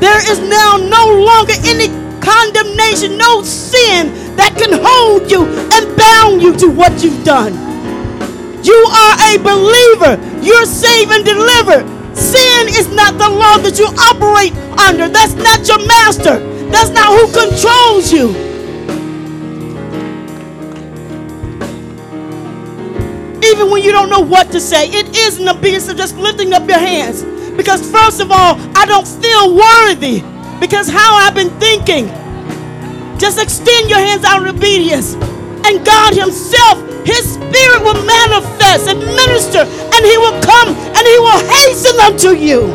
[0.04, 1.88] There is now no longer any
[2.19, 7.54] condemnation, no sin that can hold you and bound you to what you've done.
[8.63, 10.19] You are a believer.
[10.43, 11.94] You're saved and delivered.
[12.15, 15.08] Sin is not the law that you operate under.
[15.08, 16.39] That's not your master.
[16.69, 18.30] That's not who controls you.
[23.43, 26.54] Even when you don't know what to say, it is an obedience of just lifting
[26.54, 27.23] up your hands.
[27.56, 30.23] Because, first of all, I don't feel worthy.
[30.60, 32.08] Because how I've been thinking.
[33.19, 35.13] Just extend your hands out in obedience.
[35.65, 41.20] And God Himself, His Spirit will manifest and minister, and He will come and He
[41.20, 42.65] will hasten unto you.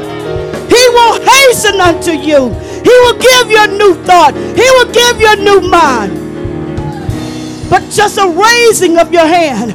[0.71, 2.49] He will hasten unto you.
[2.85, 4.35] He will give you a new thought.
[4.35, 6.16] He will give you a new mind.
[7.69, 9.73] But just a raising of your hand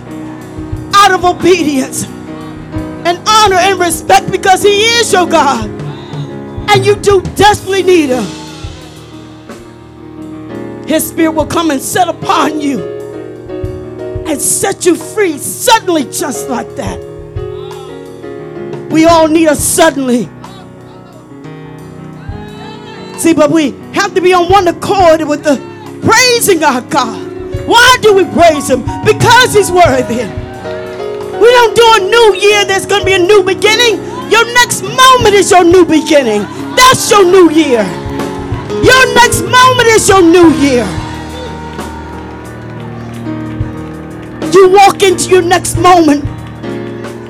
[0.95, 5.69] out of obedience and honor and respect because He is your God.
[6.69, 8.23] And you do desperately need Him.
[10.87, 12.94] His Spirit will come and set upon you
[14.27, 16.99] and set you free suddenly, just like that.
[18.91, 20.29] We all need a suddenly.
[23.17, 25.57] See, but we have to be on one accord with the
[26.01, 27.21] praising our God.
[27.67, 28.81] Why do we praise Him?
[29.03, 30.23] Because He's worthy.
[31.39, 33.95] We don't do a new year, there's going to be a new beginning.
[34.31, 36.41] Your next moment is your new beginning.
[36.75, 37.83] That's your new year.
[38.83, 41.04] Your next moment is your new year.
[44.55, 46.23] You walk into your next moment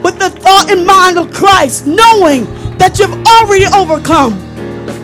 [0.04, 2.46] with the thought and mind of Christ, knowing
[2.78, 4.34] that you've already overcome.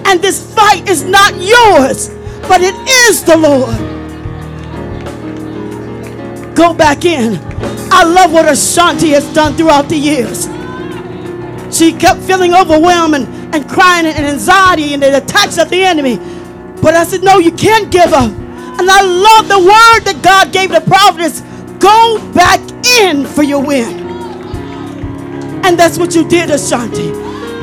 [0.05, 2.09] And this fight is not yours,
[2.47, 2.75] but it
[3.07, 3.75] is the Lord.
[6.55, 7.39] Go back in.
[7.91, 10.45] I love what Ashanti has done throughout the years.
[11.75, 16.17] She kept feeling overwhelmed and, and crying and anxiety and the attacks of the enemy.
[16.83, 18.31] But I said, No, you can't give up.
[18.31, 21.41] And I love the word that God gave the prophets
[21.81, 22.61] go back
[23.01, 24.07] in for your win.
[25.65, 27.11] And that's what you did, Ashanti.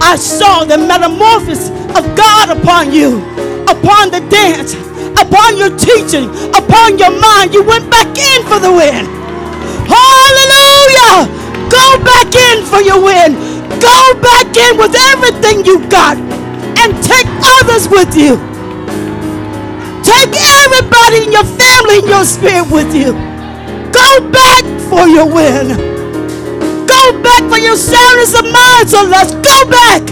[0.03, 3.19] I saw the metamorphosis of God upon you,
[3.67, 4.75] upon the dance,
[5.21, 7.55] upon your teaching, upon your mind.
[7.55, 9.07] You went back in for the win.
[9.87, 11.27] Hallelujah!
[11.71, 13.35] Go back in for your win.
[13.81, 17.27] Go back in with everything you got and take
[17.61, 18.37] others with you.
[20.03, 20.33] Take
[20.65, 23.28] everybody in your family in your spirit with you.
[23.93, 25.77] Go back for your win.
[26.87, 28.89] Go back for your soundness of mind.
[28.89, 30.03] So let's go back.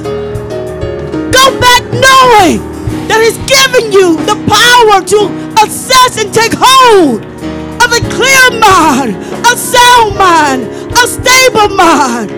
[1.33, 2.61] Go back knowing
[3.09, 5.29] that He's given you the power to
[5.63, 7.25] assess and take hold
[7.83, 12.31] of a clear mind, a sound mind, a stable mind,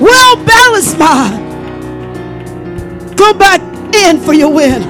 [0.00, 1.44] well balanced mind.
[3.16, 3.60] Go back
[3.94, 4.82] in for your win.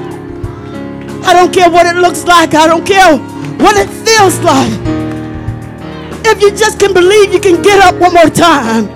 [1.25, 3.17] I don't care what it looks like, I don't care
[3.59, 5.06] what it feels like.
[6.27, 8.89] If you just can believe you can get up one more time.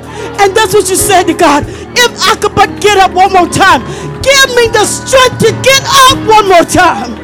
[0.42, 1.64] And that's what you said to God.
[1.68, 3.82] If I could but get up one more time,
[4.18, 7.14] give me the strength to get up one more time.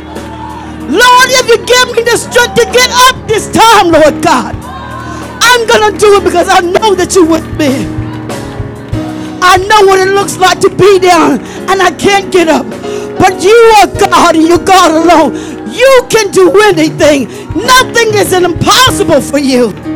[0.86, 4.54] Lord, if you give me the strength to get up this time, Lord God,
[5.42, 7.86] I'm going to do it because I know that you're with me.
[9.42, 12.66] I know what it looks like to be down and I can't get up.
[13.18, 15.34] But you are God and you're God alone.
[15.72, 17.28] You can do anything.
[17.57, 19.95] Nothing is impossible for you.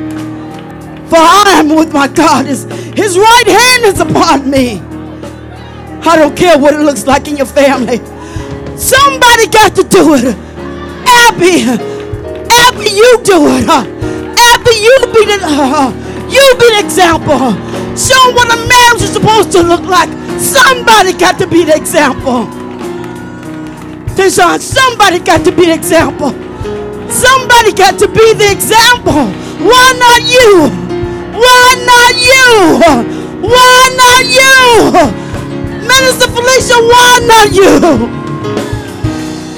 [1.10, 2.46] For I am with my God.
[2.46, 2.62] His,
[2.94, 4.78] his right hand is upon me.
[6.06, 7.98] I don't care what it looks like in your family.
[8.78, 10.36] Somebody got to do it.
[11.26, 11.66] Abby,
[12.46, 13.66] Abby, you do it.
[13.68, 15.90] Abby, you be the, uh,
[16.30, 17.58] you be the example.
[17.98, 20.08] Show what a marriage is supposed to look like.
[20.38, 22.46] Somebody got to be the example.
[24.14, 26.30] Deshaun, somebody got to be the example.
[27.10, 29.26] Somebody got to be the example.
[29.66, 30.79] Why not you?
[31.40, 32.48] Why not you?
[33.48, 34.60] Why not you?
[35.88, 37.72] Minister Felicia, why not you?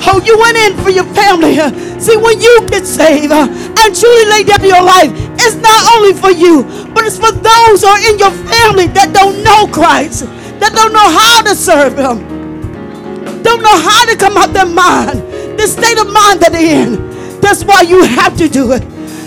[0.05, 1.55] Oh, you went in for your family.
[2.01, 6.31] See, when you get saved and truly lay down your life, it's not only for
[6.31, 6.63] you,
[6.95, 10.27] but it's for those who are in your family that don't know Christ,
[10.61, 15.23] that don't know how to serve Him, don't know how to come out their mind,
[15.59, 17.11] the state of mind that they're in.
[17.41, 18.83] That's why you have to do it.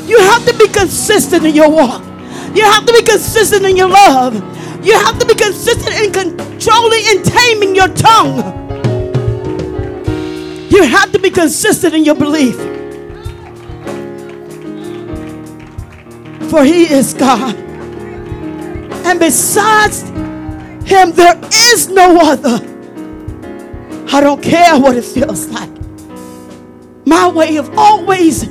[0.08, 2.04] You have to be consistent in your walk.
[2.56, 4.36] You have to be consistent in your love.
[4.86, 8.38] You have to be consistent in controlling and taming your tongue.
[10.70, 12.56] You have to be consistent in your belief.
[16.50, 17.56] For He is God.
[19.06, 20.04] And besides
[20.90, 22.62] Him, there is no other.
[24.14, 25.70] I don't care what it feels like.
[27.06, 28.48] My way of always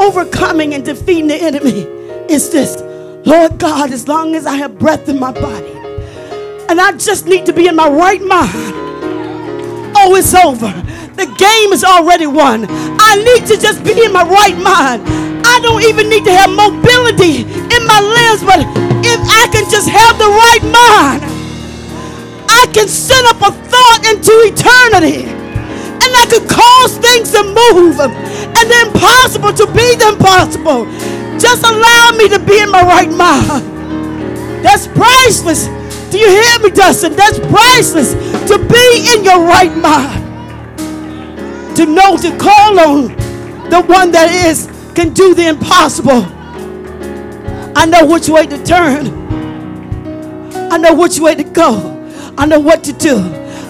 [0.00, 1.95] overcoming and defeating the enemy
[2.30, 2.80] is this
[3.26, 5.72] Lord God, as long as I have breath in my body,
[6.68, 8.86] and I just need to be in my right mind
[9.96, 10.70] oh, it's over.
[11.16, 12.66] The game is already won.
[12.68, 15.02] I need to just be in my right mind.
[15.46, 18.60] I don't even need to have mobility in my limbs, but
[19.00, 21.22] if I can just have the right mind,
[22.52, 25.24] I can send up a thought into eternity.
[25.96, 30.84] And I can cause things to move and the impossible to be the impossible.
[31.38, 33.76] Just allow me to be in my right mind.
[34.64, 35.66] That's priceless.
[36.10, 37.14] Do you hear me, Dustin?
[37.14, 38.12] That's priceless
[38.48, 40.24] to be in your right mind.
[41.76, 43.08] To know to call on
[43.68, 46.24] the one that is can do the impossible.
[47.76, 49.26] I know which way to turn.
[50.72, 51.92] I know which way to go.
[52.38, 53.18] I know what to do.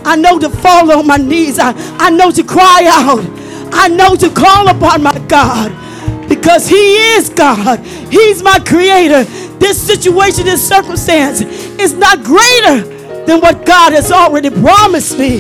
[0.05, 1.59] I know to fall on my knees.
[1.59, 3.25] I, I know to cry out.
[3.73, 5.86] I know to call upon my God
[6.29, 7.81] because He is God.
[7.81, 9.25] He's my creator.
[9.59, 12.83] This situation, this circumstance is not greater
[13.25, 15.39] than what God has already promised me.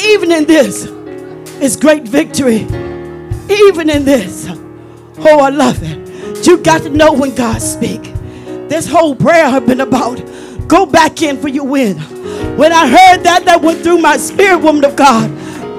[0.00, 0.86] Even in this
[1.60, 2.66] is great victory.
[3.50, 4.46] Even in this.
[5.18, 6.46] Oh, I love it.
[6.46, 8.02] You got to know when God speak.
[8.68, 10.16] This whole prayer has been about
[10.68, 11.98] go back in for your win.
[12.56, 15.30] When I heard that, that went through my spirit, woman of God.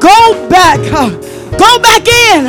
[0.01, 0.79] Go back.
[0.83, 1.09] Huh?
[1.57, 2.45] Go back in.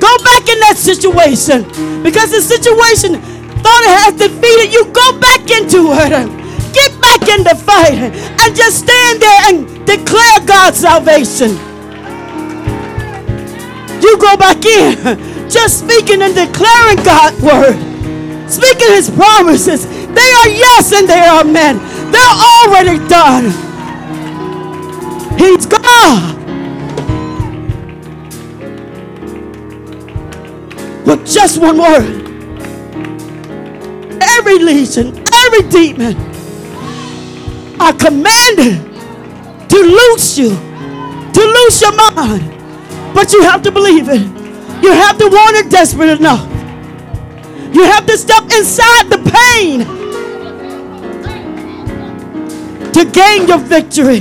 [0.00, 1.62] Go back in that situation
[2.02, 3.20] because the situation
[3.62, 4.86] thought it has defeated you.
[4.92, 6.10] Go back into it.
[6.72, 7.94] Get back in the fight
[8.40, 11.50] and just stand there and declare God's salvation.
[14.02, 14.96] You go back in,
[15.50, 17.76] just speaking and declaring God's word,
[18.48, 19.86] speaking His promises.
[19.86, 21.78] They are yes and they are amen.
[22.10, 23.52] They're already done.
[25.38, 26.39] He's God.
[31.06, 32.26] With just one word.
[34.22, 35.08] Every legion,
[35.44, 36.16] every demon
[37.80, 38.78] are commanded
[39.68, 42.46] to loose you, to loose your mind.
[43.14, 44.20] But you have to believe it.
[44.82, 46.46] You have to want it desperate enough.
[47.74, 49.80] You have to step inside the pain
[52.92, 54.20] to gain your victory.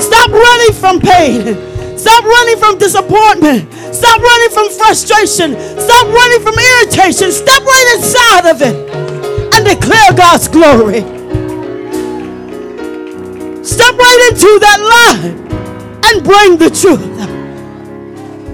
[0.00, 1.67] Stop running from pain.
[1.98, 3.72] Stop running from disappointment.
[3.92, 5.58] Stop running from frustration.
[5.78, 7.32] Stop running from irritation.
[7.32, 8.76] Step right inside of it
[9.54, 11.00] and declare God's glory.
[13.64, 15.28] Step right into that lie
[16.06, 17.04] and bring the truth.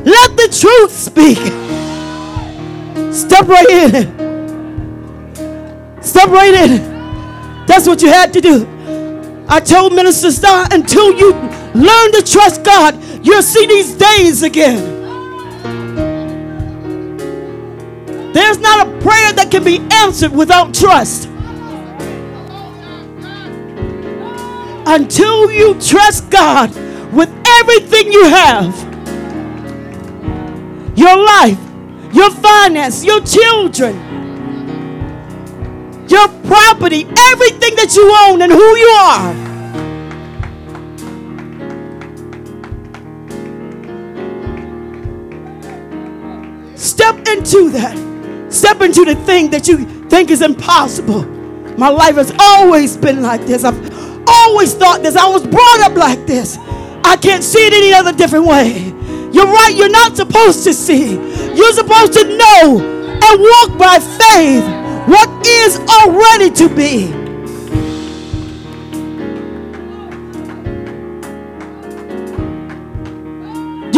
[0.05, 1.39] Let the truth speak.
[3.13, 3.93] Step right in.
[6.03, 7.67] Step right in.
[7.67, 8.67] That's what you had to do.
[9.49, 11.33] I told Minister Star until you
[11.75, 12.95] learn to trust God,
[13.25, 15.03] You'll see these days again.
[18.35, 21.31] There's not a prayer that can be answered without trust.
[24.87, 26.69] Until you trust God
[27.15, 28.75] with everything you have
[30.95, 31.59] your life,
[32.13, 33.97] your finance, your children,
[36.09, 39.54] your property, everything that you own, and who you are.
[46.85, 47.97] Step into that.
[48.53, 51.25] Step into the thing that you think is impossible.
[51.79, 53.65] My life has always been like this.
[53.65, 55.17] I've always thought this.
[55.17, 56.59] I was brought up like this.
[57.03, 58.93] I can't see it any other different way.
[59.33, 59.73] You're right.
[59.75, 61.15] You're not supposed to see.
[61.57, 64.65] You're supposed to know and walk by faith
[65.09, 67.07] what is already to be.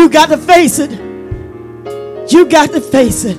[0.01, 1.06] You got to face it.
[2.29, 3.37] You got to face it.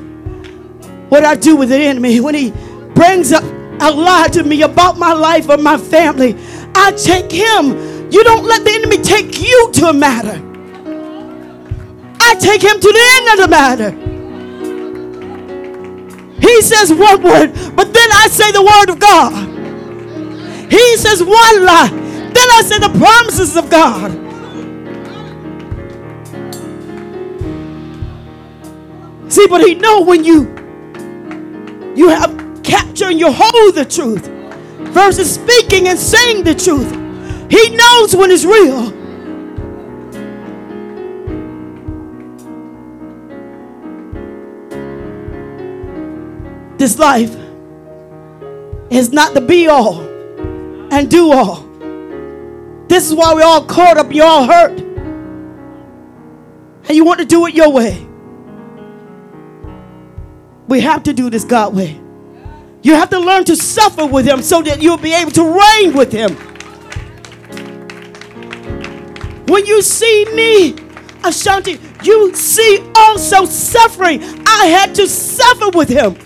[1.10, 2.52] What I do with the enemy when he
[2.94, 6.36] brings up a lie to me about my life or my family,
[6.74, 8.12] I take him.
[8.12, 10.44] You don't let the enemy take you to a matter.
[12.20, 13.92] I take him to the end of the matter.
[16.42, 19.58] He says one word, but then I say the word of God.
[20.72, 24.27] He says one lie, then I say the promises of God.
[29.38, 30.46] See, but he know when you
[31.96, 34.26] you have captured and you hold the truth
[34.96, 36.90] versus speaking and saying the truth.
[37.52, 38.90] He knows when it's real.
[46.80, 47.36] This life
[48.90, 50.02] is not the be all
[50.92, 51.62] and do all.
[52.88, 54.80] This is why we're all caught up, you're all hurt.
[54.80, 58.07] And you want to do it your way.
[60.68, 62.00] We have to do this God way.
[62.84, 65.94] You have to learn to suffer with Him so that you'll be able to reign
[65.94, 66.36] with Him.
[69.48, 70.76] When you see me,
[71.24, 74.22] Ashanti, you see also suffering.
[74.46, 76.18] I had to suffer with Him.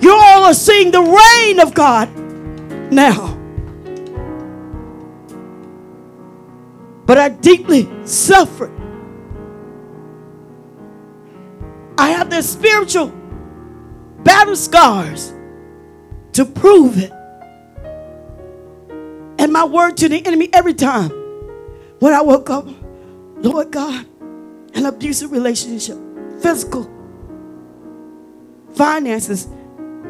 [0.00, 2.14] You all are seeing the reign of God
[2.92, 3.32] now.
[7.06, 8.75] But I deeply suffered.
[11.98, 13.08] I have the spiritual
[14.22, 15.32] battle scars
[16.32, 17.12] to prove it.
[19.38, 21.10] And my word to the enemy every time
[22.00, 22.66] when I woke up,
[23.36, 24.06] Lord God,
[24.74, 25.96] an abusive relationship,
[26.40, 26.90] physical,
[28.74, 29.48] finances,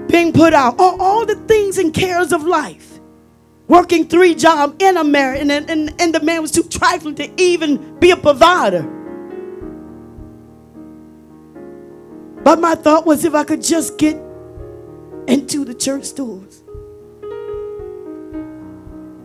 [0.08, 2.98] being put out, all, all the things and cares of life.
[3.68, 7.30] Working three jobs in a marriage, and, and, and the man was too trifling to
[7.40, 8.95] even be a provider.
[12.46, 14.14] But my thought was if I could just get
[15.26, 16.62] into the church doors,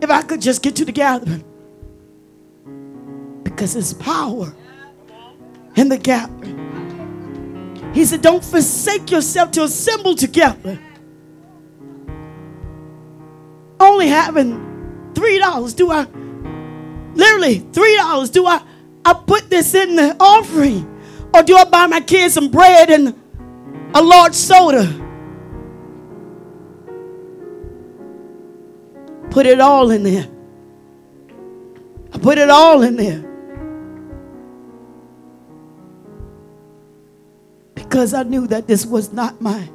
[0.02, 1.44] if I could just get to the gathering,
[3.44, 4.52] because there's power
[5.76, 7.92] in the gathering.
[7.94, 10.80] He said, Don't forsake yourself to assemble together.
[13.80, 15.76] Only having three dollars.
[15.76, 16.08] Do I
[17.14, 18.32] literally three dollars?
[18.32, 18.64] Do I
[19.06, 20.91] I put this in the offering?
[21.34, 23.16] Or do I buy my kids some bread and
[23.94, 24.86] a large soda?
[29.30, 30.28] Put it all in there.
[32.14, 33.32] I put it all in there.
[37.92, 39.68] because I knew that this was not my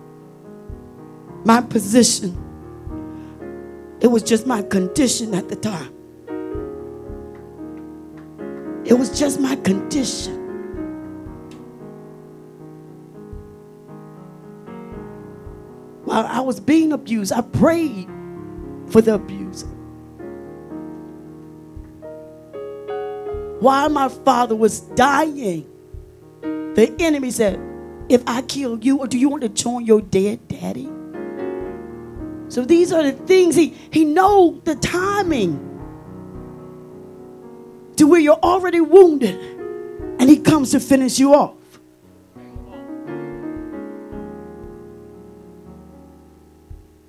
[1.44, 2.34] my position.
[4.00, 5.92] It was just my condition at the time.
[8.86, 10.45] It was just my condition.
[16.16, 18.08] While I was being abused, I prayed
[18.86, 19.66] for the abuser.
[23.60, 25.68] While my father was dying,
[26.40, 27.60] the enemy said,
[28.08, 30.88] if I kill you, or do you want to join your dead daddy?
[32.48, 35.58] So these are the things he he know the timing
[37.96, 39.38] to where you're already wounded
[40.18, 41.56] and he comes to finish you off.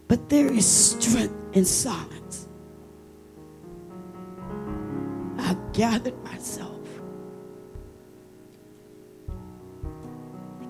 [0.08, 2.48] But there is strength in silence.
[5.38, 6.78] I gathered myself.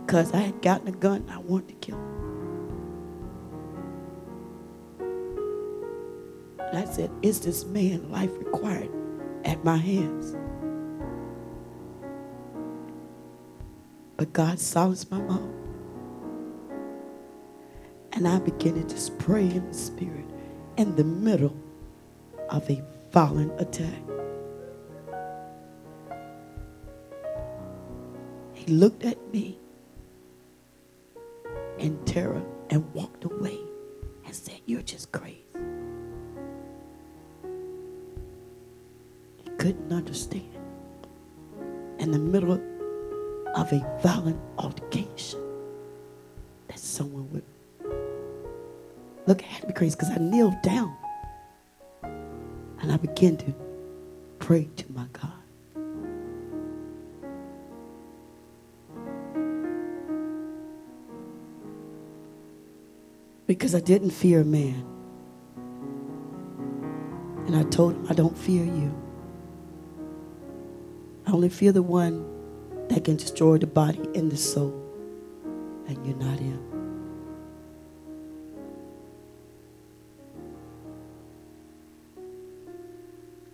[0.07, 2.03] because I had gotten a gun I wanted to kill him.
[6.59, 8.89] And I said, Is this man life required
[9.43, 10.33] at my hands?
[14.15, 15.56] But God silenced my mouth.
[18.17, 20.25] And I began to just pray in the spirit
[20.77, 21.55] in the middle
[22.49, 24.01] of a violent attack.
[28.53, 29.59] He looked at me
[31.77, 33.59] in terror and walked away
[34.25, 35.45] and said, You're just crazy.
[39.43, 40.57] He couldn't understand.
[41.99, 42.53] In the middle
[43.55, 45.39] of a violent altercation,
[46.67, 47.43] that someone would
[49.27, 50.95] look, at me crazy because I kneeled down
[52.03, 53.53] and I began to
[54.39, 55.31] pray to my God.
[63.47, 64.85] because I didn't fear man.
[67.47, 68.93] And I told him, I don't fear you.
[71.25, 72.25] I only fear the one
[72.89, 74.83] that can destroy the body and the soul.
[75.87, 76.66] And you're not him.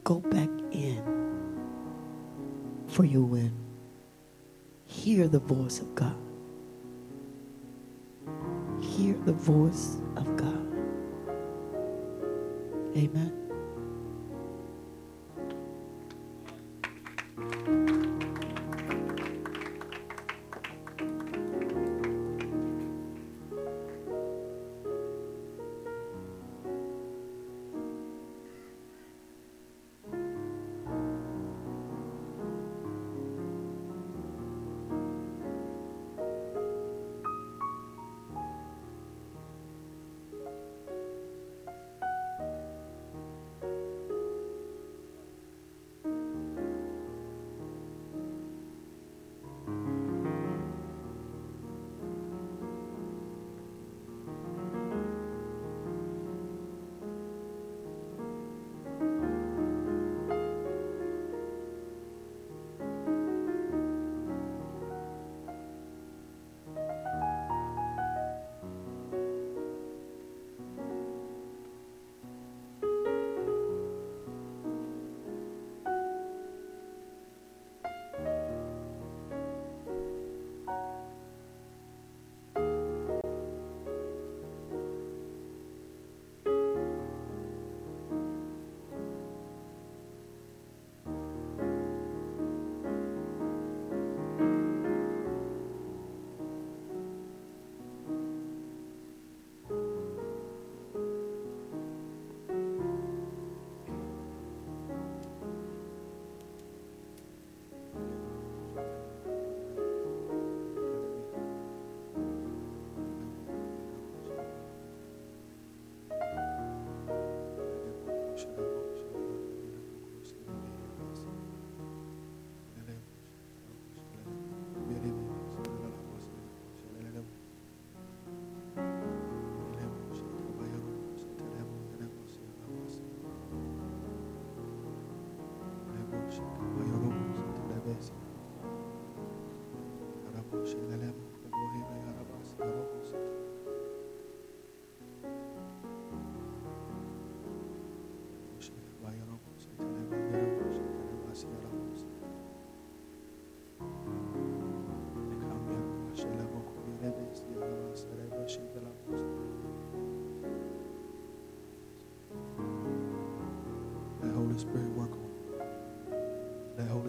[0.04, 1.02] Go back in
[2.88, 3.54] for your win.
[4.86, 6.18] Hear the voice of God.
[8.82, 10.68] Hear the voice of God.
[12.98, 13.43] Amen.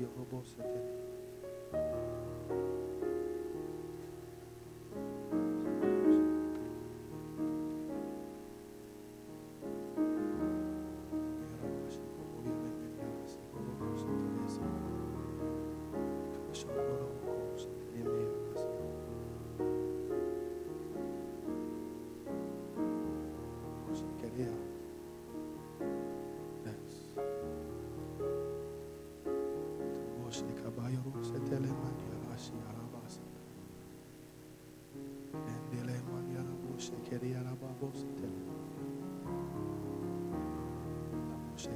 [0.00, 0.89] Yorobo Sete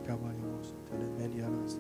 [0.07, 1.45] and you.
[1.45, 1.77] others.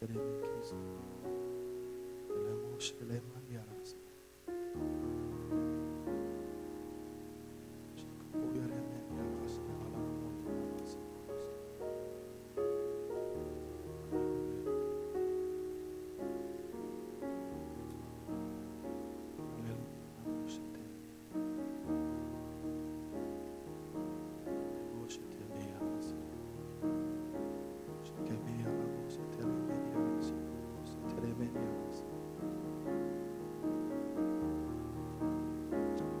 [0.00, 1.17] Thank you.
[2.78, 3.22] Jerusalém,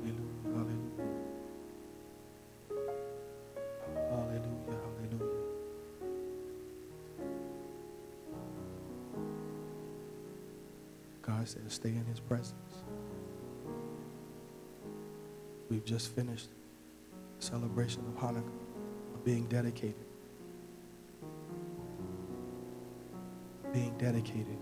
[0.00, 1.30] Hallelujah, hallelujah.
[4.10, 5.46] Hallelujah, hallelujah.
[11.22, 12.84] God said, stay in his presence.
[15.80, 16.48] We've just finished
[17.38, 18.52] celebration of Hanukkah,
[19.14, 20.04] of being dedicated.
[23.72, 24.58] Being dedicated.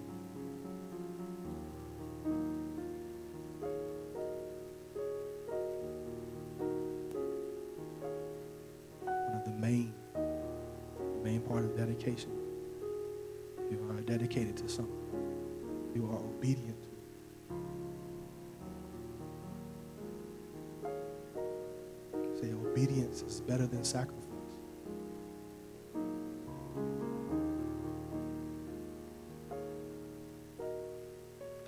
[23.09, 24.24] Obedience is better than sacrifice.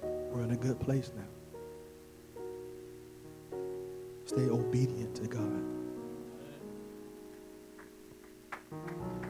[0.03, 1.23] We're in a good place now.
[4.25, 5.63] Stay obedient to God.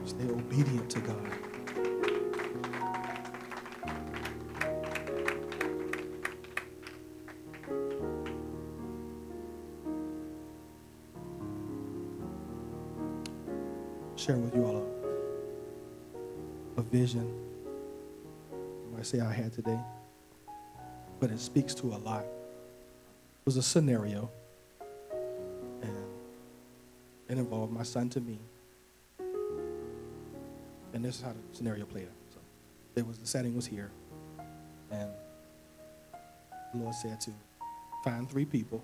[0.05, 1.50] Stay obedient to God.
[14.21, 14.85] Share with you all
[16.77, 17.33] a, a vision
[18.53, 19.79] I might say I had today,
[21.19, 22.21] but it speaks to a lot.
[22.21, 24.29] It was a scenario,
[25.81, 26.05] and
[27.29, 28.37] it involved my son Tamim.
[30.93, 32.11] And this is how the scenario played out.
[32.31, 32.39] So
[32.97, 33.89] it was the setting was here,
[34.91, 35.09] and
[36.73, 37.31] the Lord said to
[38.03, 38.83] find three people,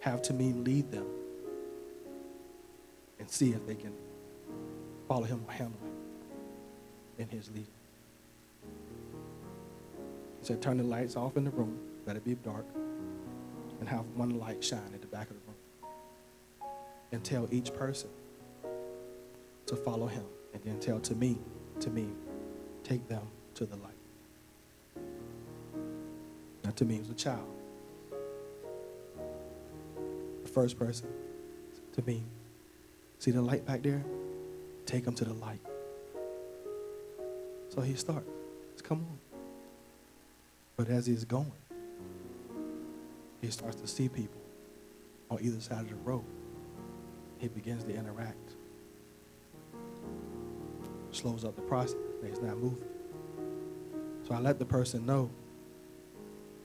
[0.00, 1.06] have Tamim lead them
[3.24, 3.94] and see if they can
[5.08, 5.80] follow him or handle
[7.16, 7.66] in his lead.
[10.40, 12.66] He said, turn the lights off in the room, let it be dark,
[13.80, 16.70] and have one light shine at the back of the room.
[17.12, 18.10] And tell each person
[19.64, 21.38] to follow him, and then tell Tamim,
[21.80, 22.08] to me,
[22.82, 25.02] take them to the light.
[26.62, 27.48] Not Tamim, was a child.
[30.42, 31.08] The first person,
[31.96, 32.24] Tamim,
[33.24, 34.04] See the light back there?
[34.84, 35.62] Take him to the light.
[37.70, 38.28] So he starts.
[38.82, 39.38] Come on.
[40.76, 41.50] But as he's going,
[43.40, 44.42] he starts to see people
[45.30, 46.26] on either side of the road.
[47.38, 48.56] He begins to interact.
[51.12, 51.96] Slows up the process.
[52.22, 52.84] He's not moving.
[54.28, 55.30] So I let the person know,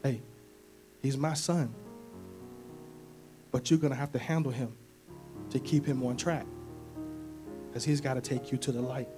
[0.04, 0.20] hey,
[1.02, 1.74] he's my son.
[3.50, 4.76] But you're going to have to handle him
[5.52, 6.46] to keep him on track.
[7.68, 9.10] Because he's got to take you to the light.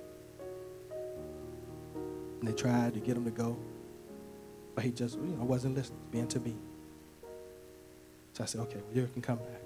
[2.40, 3.58] And they tried to get him to go,
[4.74, 6.58] but he just, you know, wasn't listening, being Tamim.
[8.34, 9.62] So I said, okay, well, you can come back.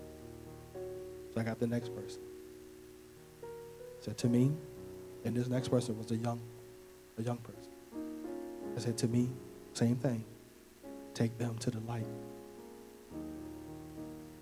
[1.33, 2.21] So I got the next person.
[4.01, 4.51] Said to me,
[5.23, 6.39] and this next person was a young,
[7.17, 7.71] a young person.
[8.75, 9.29] I said Tamim,
[9.73, 10.23] same thing.
[11.13, 12.05] Take them to the light.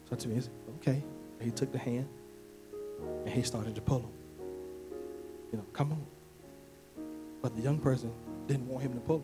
[0.10, 0.52] So Tamim, he said,
[0.82, 1.04] okay.
[1.44, 2.08] He took the hand
[3.26, 4.12] and he started to pull him.
[5.52, 6.06] You know, come on.
[7.42, 8.12] But the young person
[8.48, 9.24] didn't want him to pull.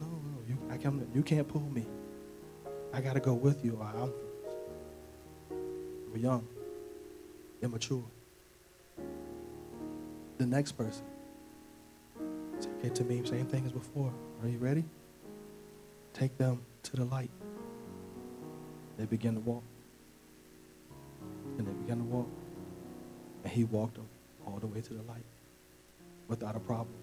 [0.00, 1.86] No, no, you, I can't, you can't pull me.
[2.92, 4.12] I got to go with you or I'm.
[6.10, 6.46] We're young,
[7.62, 8.04] immature.
[10.38, 11.04] The next person
[12.58, 14.12] said, okay, Tamim, same thing as before.
[14.42, 14.84] Are you ready?
[16.12, 17.30] Take them to the light.
[18.96, 19.64] They begin to walk.
[21.94, 22.28] Began to walk.
[23.44, 23.98] And he walked
[24.46, 25.24] all the way to the light
[26.26, 26.96] without a problem.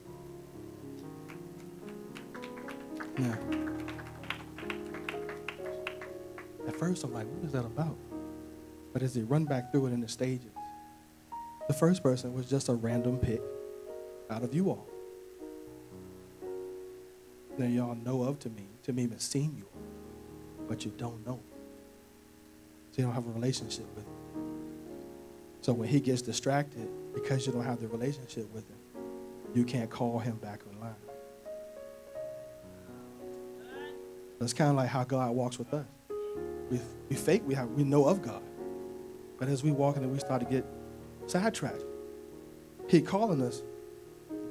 [3.17, 3.37] Now,
[6.67, 7.95] at first I'm like, what is that about?
[8.91, 10.51] But as he run back through it in the stages,
[11.67, 13.41] the first person was just a random pick
[14.29, 14.87] out of you all.
[17.57, 19.67] than y'all know of Tamim, to me even seen you,
[20.67, 21.39] but you don't know.
[22.91, 24.20] So you don't have a relationship with him.
[25.61, 28.77] So when he gets distracted, because you don't have the relationship with him,
[29.53, 30.95] you can't call him back online.
[34.39, 35.85] That's kind of like how God walks with us.
[36.71, 38.41] We, we fake, we, have, we know of God.
[39.37, 40.65] But as we walk in and we start to get
[41.27, 41.83] sidetracked,
[42.87, 43.61] he calling us,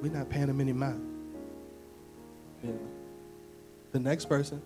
[0.01, 1.07] we're not paying him any mind.
[3.91, 4.61] The next person,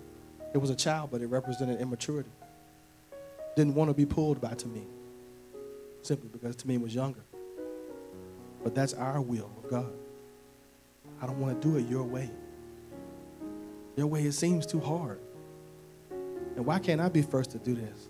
[0.54, 2.30] it was a child, but it represented immaturity.
[3.56, 4.86] Didn't want to be pulled by Tamim,
[6.06, 7.24] simply because Tamim was younger.
[8.62, 9.92] But that's our will of God.
[11.20, 12.30] I don't want to do it your way.
[13.96, 15.20] Your way, it seems too hard.
[16.10, 18.08] And why can't I be first to do this?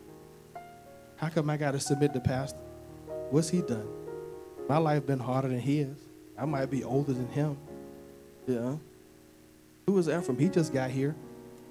[1.17, 2.59] How come I got to submit to pastor?
[3.31, 3.89] What's he done?
[4.69, 5.89] My life been harder than his.
[6.39, 7.57] I might be older than him.
[8.47, 8.77] Yeah.
[9.87, 10.39] Who is Ephraim?
[10.39, 11.15] He just got here.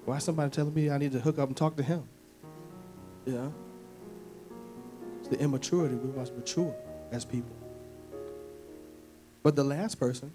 [0.05, 2.03] Why somebody telling me I need to hook up and talk to him?
[3.26, 3.49] Yeah.
[5.26, 5.95] It's the immaturity.
[5.95, 6.76] We must mature
[7.11, 7.55] as people.
[9.41, 10.32] But the last person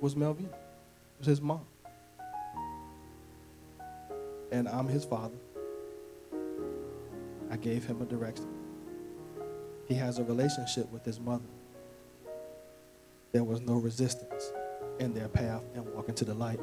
[0.00, 0.44] was Melvin.
[0.44, 1.66] It was his mom.
[4.52, 5.34] And I'm his father.
[7.50, 8.46] I gave him a direction.
[9.88, 11.42] He has a relationship with his mother.
[13.32, 14.52] There was no resistance
[15.00, 16.60] in their path and walking to the light.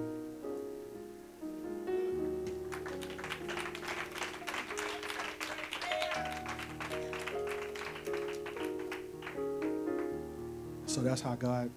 [10.95, 11.69] So that's how God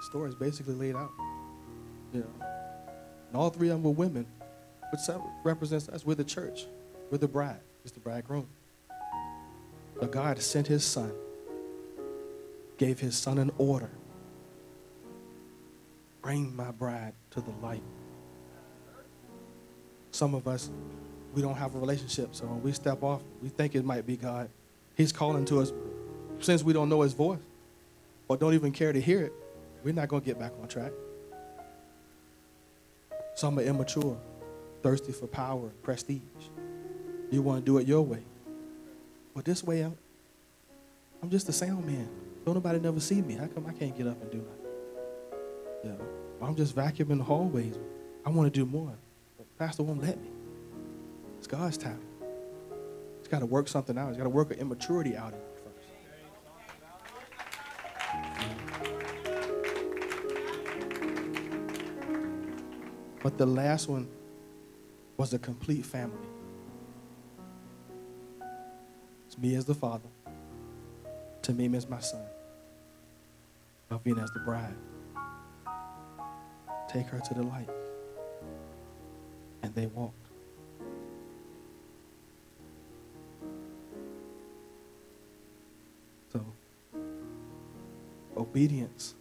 [0.00, 1.12] story is basically laid out.
[2.12, 2.46] You know.
[3.28, 4.26] And all three of them were women,
[4.90, 5.02] which
[5.44, 6.04] represents us.
[6.04, 6.66] We're the church.
[7.12, 7.60] We're the bride.
[7.84, 8.48] It's the bridegroom.
[10.00, 11.12] But God sent his son,
[12.78, 13.90] gave his son an order.
[16.20, 17.84] Bring my bride to the light.
[20.10, 20.68] Some of us,
[21.32, 24.16] we don't have a relationship, so when we step off, we think it might be
[24.16, 24.50] God.
[24.96, 25.72] He's calling to us
[26.40, 27.38] since we don't know his voice
[28.30, 29.32] or don't even care to hear it
[29.82, 30.92] we're not going to get back on track.
[33.34, 34.18] Some are immature,
[34.82, 36.20] thirsty for power and prestige.
[37.30, 38.22] You want to do it your way.
[39.34, 39.96] But this way, I'm,
[41.22, 42.08] I'm just a sound man.
[42.44, 43.34] Don't nobody never see me.
[43.34, 45.98] How come I can't get up and do nothing?
[45.98, 46.46] Yeah.
[46.46, 47.78] I'm just vacuuming the hallways.
[48.24, 48.92] I want to do more.
[49.38, 50.28] But Pastor won't let me.
[51.38, 52.00] It's God's time.
[53.18, 54.08] He's got to work something out.
[54.08, 55.49] He's got to work an immaturity out of you.
[63.22, 64.08] But the last one
[65.16, 66.16] was a complete family.
[69.26, 70.08] It's me as the father,
[71.42, 72.24] Tamim as my son,
[73.90, 74.74] Alvina as the bride.
[76.88, 77.68] Take her to the light.
[79.62, 80.16] And they walked.
[86.32, 86.44] So,
[88.36, 89.14] obedience.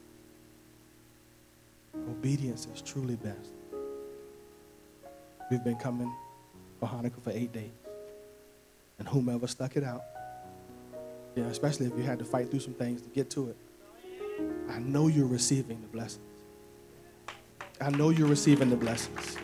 [1.94, 3.59] Obedience is truly best.
[5.50, 6.14] We've been coming
[6.80, 7.72] for Hanukkah for eight days.
[9.00, 10.04] And whomever stuck it out,
[11.44, 13.58] know, especially if you had to fight through some things to get to it,
[14.70, 16.26] I know you're receiving the blessings.
[17.82, 19.38] I know you're receiving the blessings.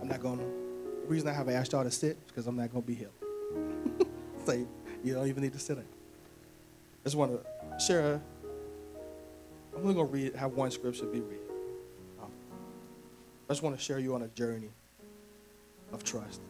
[0.00, 2.56] I'm not going to, the reason I haven't asked y'all to sit is because I'm
[2.56, 3.10] not going to be here.
[4.44, 4.66] so
[5.02, 5.84] you don't even need to sit there.
[5.84, 8.20] I just want to share
[9.76, 11.38] I'm only going to read, have one scripture be read.
[12.22, 12.30] Um,
[13.48, 14.70] I just want to share you on a journey
[15.92, 16.40] of trust.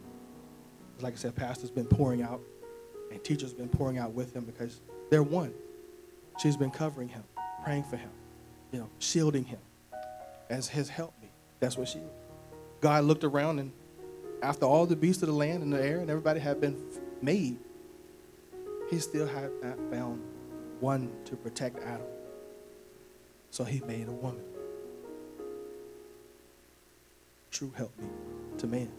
[1.01, 2.41] Like I said, Pastor's been pouring out,
[3.11, 5.53] and teacher's been pouring out with him because they're one.
[6.41, 7.25] She's been covering him,
[7.65, 8.11] praying for him,
[8.71, 9.59] you know, shielding him
[10.49, 11.29] as his help me.
[11.59, 12.11] That's what she is.
[12.81, 13.73] God looked around, and
[14.41, 16.81] after all the beasts of the land and the air and everybody had been
[17.21, 17.59] made,
[18.89, 20.23] he still had not found
[20.79, 22.07] one to protect Adam.
[23.57, 24.45] So he made a woman.
[27.51, 28.07] True help me
[28.59, 28.93] to man,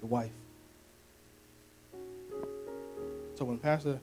[0.00, 0.32] the wife.
[3.34, 4.00] So when Pastor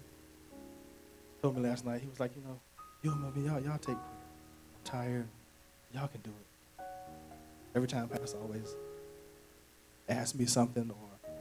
[1.41, 2.59] told me last night, he was like, you know,
[3.01, 3.95] you and me, y'all, y'all take care.
[3.95, 5.27] I'm tired.
[5.91, 6.85] Y'all can do it.
[7.73, 8.75] Every time Pastor always
[10.07, 11.31] asks me something or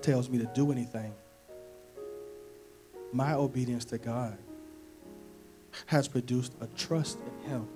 [0.00, 1.14] tells me to do anything,
[3.12, 4.36] my obedience to God
[5.86, 7.68] has produced a trust in him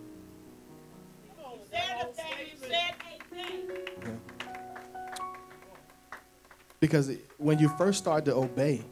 [6.81, 8.83] Because when you first start to obey,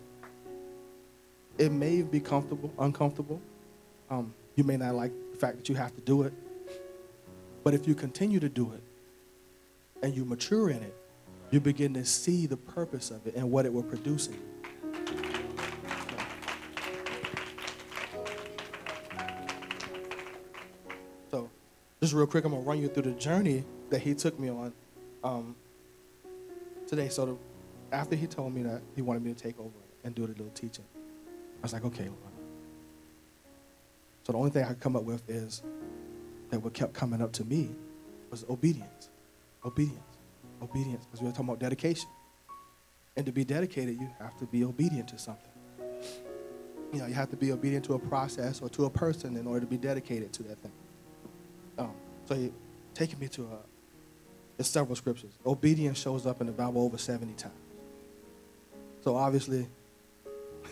[1.59, 3.41] it may be comfortable, uncomfortable.
[4.11, 6.33] Um, you may not like the fact that you have to do it.
[7.63, 8.83] But if you continue to do it
[10.03, 10.95] and you mature in it,
[11.51, 14.29] you begin to see the purpose of it and what it will produce.
[21.31, 21.49] So,
[22.01, 24.73] just real quick, I'm gonna run you through the journey that he took me on
[25.23, 25.57] um,
[26.87, 27.09] today.
[27.09, 27.37] So, the,
[27.93, 29.71] after he told me that he wanted me to take over
[30.05, 32.19] and do a little teaching, I was like, okay, Lord.
[34.25, 35.63] So the only thing I could come up with is
[36.51, 37.71] that what kept coming up to me
[38.31, 39.11] was obedience,
[39.65, 40.01] obedience,
[40.61, 41.05] obedience.
[41.07, 42.09] Because we were talking about dedication,
[43.17, 45.51] and to be dedicated, you have to be obedient to something.
[46.93, 49.47] You know, you have to be obedient to a process or to a person in
[49.47, 50.73] order to be dedicated to that thing.
[51.79, 51.93] Um,
[52.27, 52.51] so
[52.95, 53.59] taking me to a,
[54.57, 55.33] there's several scriptures.
[55.45, 57.55] Obedience shows up in the Bible over 70 times.
[59.07, 59.69] So obviously,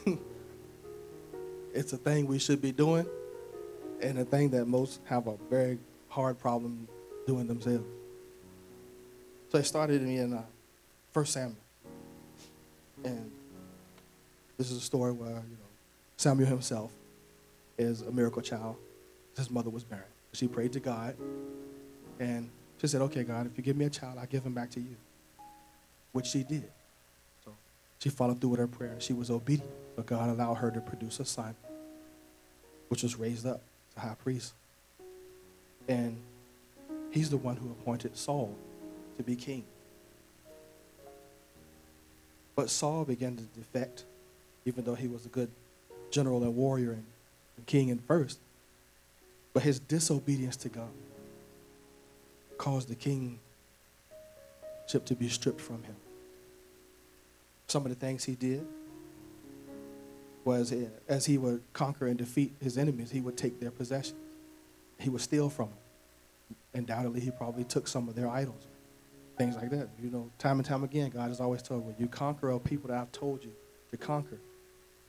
[1.72, 3.06] it's a thing we should be doing,
[4.02, 5.78] and a thing that most have a very
[6.08, 6.88] hard problem
[7.28, 7.84] doing themselves.
[9.52, 10.42] So it started me in uh,
[11.12, 11.56] 1 Samuel.
[13.04, 13.30] And
[14.58, 15.70] this is a story where, you know,
[16.16, 16.90] Samuel himself
[17.78, 18.74] is a miracle child.
[19.36, 20.06] His mother was barren.
[20.32, 21.14] She prayed to God,
[22.18, 24.72] and she said, Okay, God, if you give me a child, I'll give him back
[24.72, 24.96] to you.
[26.10, 26.68] Which she did.
[27.98, 28.96] She followed through with her prayer.
[28.98, 31.54] She was obedient, but God allowed her to produce a son,
[32.88, 33.62] which was raised up
[33.94, 34.52] to high priest.
[35.88, 36.18] And
[37.10, 38.54] he's the one who appointed Saul
[39.16, 39.64] to be king.
[42.56, 44.04] But Saul began to defect,
[44.64, 45.50] even though he was a good
[46.10, 47.04] general and warrior and,
[47.56, 48.38] and king in first.
[49.52, 50.90] But his disobedience to God
[52.58, 53.38] caused the kingship
[55.04, 55.96] to be stripped from him.
[57.66, 58.66] Some of the things he did
[60.44, 60.74] was
[61.08, 64.20] as he would conquer and defeat his enemies, he would take their possessions.
[64.98, 65.78] He would steal from them.
[66.74, 68.66] Undoubtedly, he probably took some of their idols,
[69.38, 69.88] things like that.
[70.02, 72.88] You know, time and time again, God has always told when you conquer a people
[72.88, 73.52] that I've told you
[73.90, 74.38] to conquer,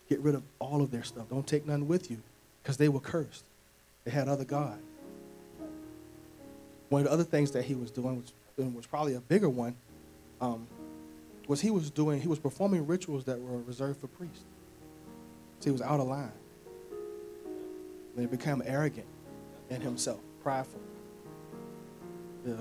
[0.07, 1.29] get rid of all of their stuff.
[1.29, 2.21] Don't take none with you
[2.61, 3.45] because they were cursed.
[4.05, 4.81] They had other gods.
[6.89, 9.75] One of the other things that he was doing, which was probably a bigger one,
[10.39, 10.67] um,
[11.47, 14.43] was he was doing, he was performing rituals that were reserved for priests.
[15.59, 16.31] So he was out of line.
[18.15, 19.07] And he became arrogant
[19.69, 20.81] in himself, prideful.
[22.45, 22.55] Yeah.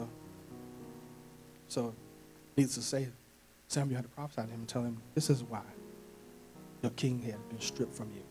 [1.68, 1.94] So,
[2.56, 3.08] needless to say,
[3.68, 5.62] Samuel had to prophesy to him and tell him, this is why
[6.82, 8.22] your king had been stripped from you.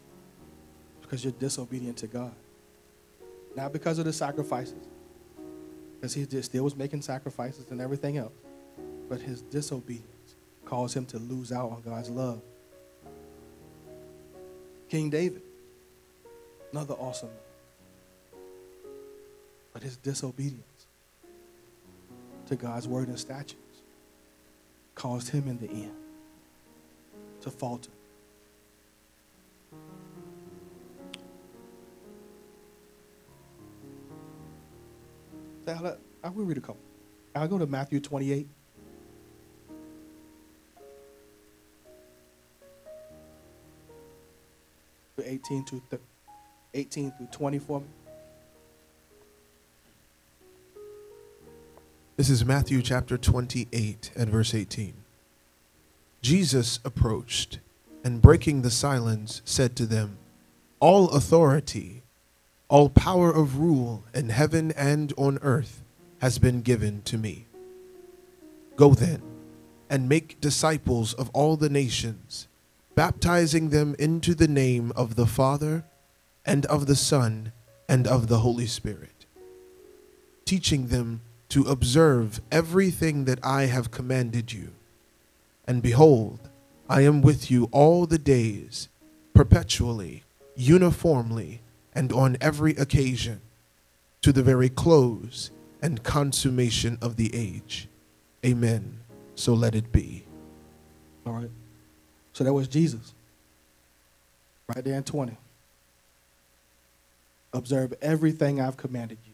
[1.01, 2.33] Because you're disobedient to God.
[3.55, 4.87] Not because of the sacrifices,
[5.95, 8.33] because he just still was making sacrifices and everything else,
[9.09, 10.12] but his disobedience
[10.65, 12.41] caused him to lose out on God's love.
[14.89, 15.41] King David,
[16.71, 18.41] another awesome man.
[19.73, 20.87] But his disobedience
[22.47, 23.81] to God's word and statutes
[24.95, 25.95] caused him in the end
[27.41, 27.89] to falter.
[36.23, 36.77] I will read a couple.
[37.35, 38.47] I'll go to Matthew 28.
[45.33, 46.01] 18 to th-
[46.75, 47.87] 18 through 20 for me.
[52.17, 54.93] This is Matthew chapter 28 and verse 18.
[56.21, 57.57] Jesus approached
[58.03, 60.17] and breaking the silence said to them,
[60.79, 62.03] All authority,
[62.69, 65.81] all power of rule in heaven and on earth
[66.21, 67.47] has been given to me.
[68.75, 69.23] Go then
[69.89, 72.47] and make disciples of all the nations,
[72.95, 75.83] baptizing them into the name of the Father
[76.45, 77.51] and of the Son
[77.89, 79.25] and of the Holy Spirit,
[80.45, 84.69] teaching them to observe everything that I have commanded you.
[85.67, 86.49] And behold,
[86.89, 88.89] I am with you all the days,
[89.33, 90.23] perpetually,
[90.55, 91.61] uniformly,
[91.93, 93.41] and on every occasion,
[94.21, 97.87] to the very close and consummation of the age.
[98.45, 98.99] Amen.
[99.35, 100.25] So let it be.
[101.25, 101.49] All right.
[102.33, 103.13] So that was Jesus.
[104.67, 105.37] Right there in 20.
[107.53, 109.33] Observe everything I've commanded you.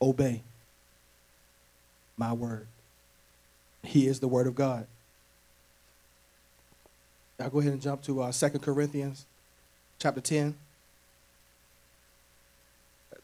[0.00, 0.42] Obey
[2.16, 2.66] my word.
[3.82, 4.86] He is the word of God.
[7.40, 9.26] I'll go ahead and jump to uh, 2 Corinthians
[9.98, 10.54] chapter 10,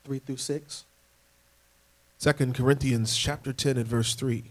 [0.05, 0.85] 3 through 6.
[2.19, 4.45] 2 Corinthians chapter 10 and verse 3.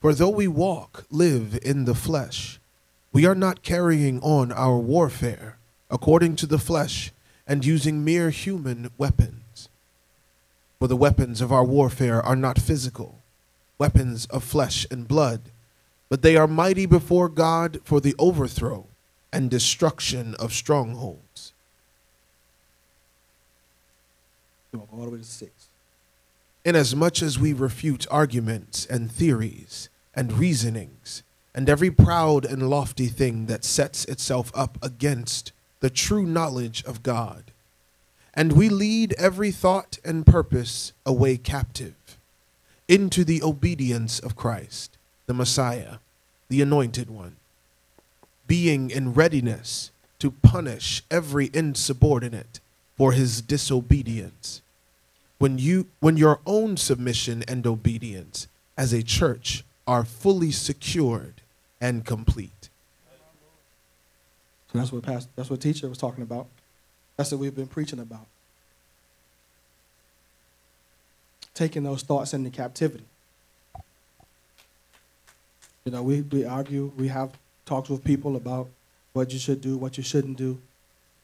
[0.00, 2.60] For though we walk, live in the flesh,
[3.14, 5.56] We are not carrying on our warfare
[5.88, 7.12] according to the flesh
[7.46, 9.68] and using mere human weapons.
[10.80, 13.22] For the weapons of our warfare are not physical,
[13.78, 15.42] weapons of flesh and blood,
[16.08, 18.84] but they are mighty before God for the overthrow
[19.32, 21.52] and destruction of strongholds.
[24.72, 25.68] You want go all the way to six.
[26.64, 31.22] Inasmuch as we refute arguments and theories and reasonings
[31.54, 37.02] and every proud and lofty thing that sets itself up against the true knowledge of
[37.02, 37.44] God,
[38.34, 41.94] and we lead every thought and purpose away captive
[42.88, 44.96] into the obedience of Christ,
[45.26, 45.96] the Messiah,
[46.48, 47.36] the Anointed One,
[48.46, 52.60] being in readiness to punish every insubordinate
[52.96, 54.60] for his disobedience.
[55.38, 61.42] When you when your own submission and obedience as a church are fully secured
[61.84, 62.70] and complete.
[64.72, 66.46] That's what pastor, that's what teacher was talking about.
[67.16, 68.26] That's what we've been preaching about.
[71.52, 73.04] Taking those thoughts into captivity.
[75.84, 77.32] You know, we, we argue, we have
[77.66, 78.68] talks with people about
[79.12, 80.58] what you should do, what you shouldn't do.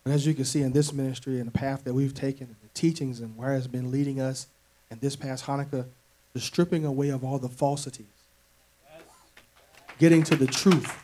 [0.04, 2.56] But as you can see in this ministry and the path that we've taken, and
[2.62, 4.46] the teachings and where it's been leading us,
[4.90, 5.86] and this past Hanukkah,
[6.34, 8.19] the stripping away of all the falsities,
[10.00, 10.96] getting to the truth.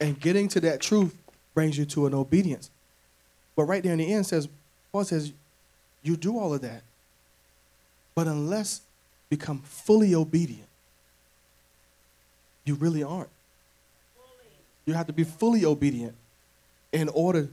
[0.00, 1.16] And getting to that truth
[1.54, 2.70] brings you to an obedience.
[3.54, 4.48] But right there in the end says,
[4.90, 5.32] Paul says,
[6.02, 6.82] you do all of that.
[8.14, 8.80] But unless
[9.30, 10.68] you become fully obedient,
[12.64, 13.30] you really aren't.
[14.86, 16.14] You have to be fully obedient
[16.92, 17.48] in order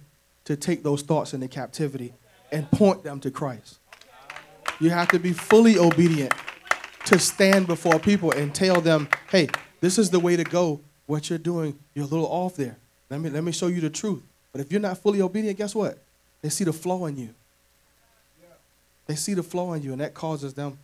[0.46, 2.14] to take those thoughts into captivity
[2.52, 3.80] and point them to Christ.
[4.80, 6.34] You have to be fully obedient
[7.10, 9.48] to stand before people and tell them, hey,
[9.82, 10.80] this is the way to go.
[11.08, 12.78] What you're doing, you're a little off there.
[13.10, 14.22] Let me, let me show you the truth.
[14.52, 15.98] But if you're not fully obedient, guess what?
[16.44, 17.34] They see the flaw in you.
[19.08, 20.78] They see the flaw in you, and that causes them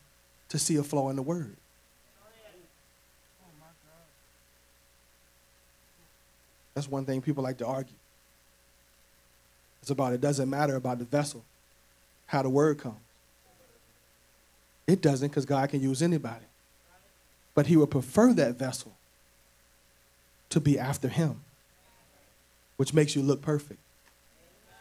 [0.50, 1.56] to see a flaw in the word.
[6.74, 7.94] That's one thing people like to argue.
[9.84, 11.44] It's about it doesn't matter about the vessel,
[12.26, 13.05] how the word comes.
[14.88, 16.46] It doesn't because God can use anybody.
[17.54, 18.94] But he would prefer that vessel
[20.50, 21.42] to be after him,
[22.78, 23.80] which makes you look perfect,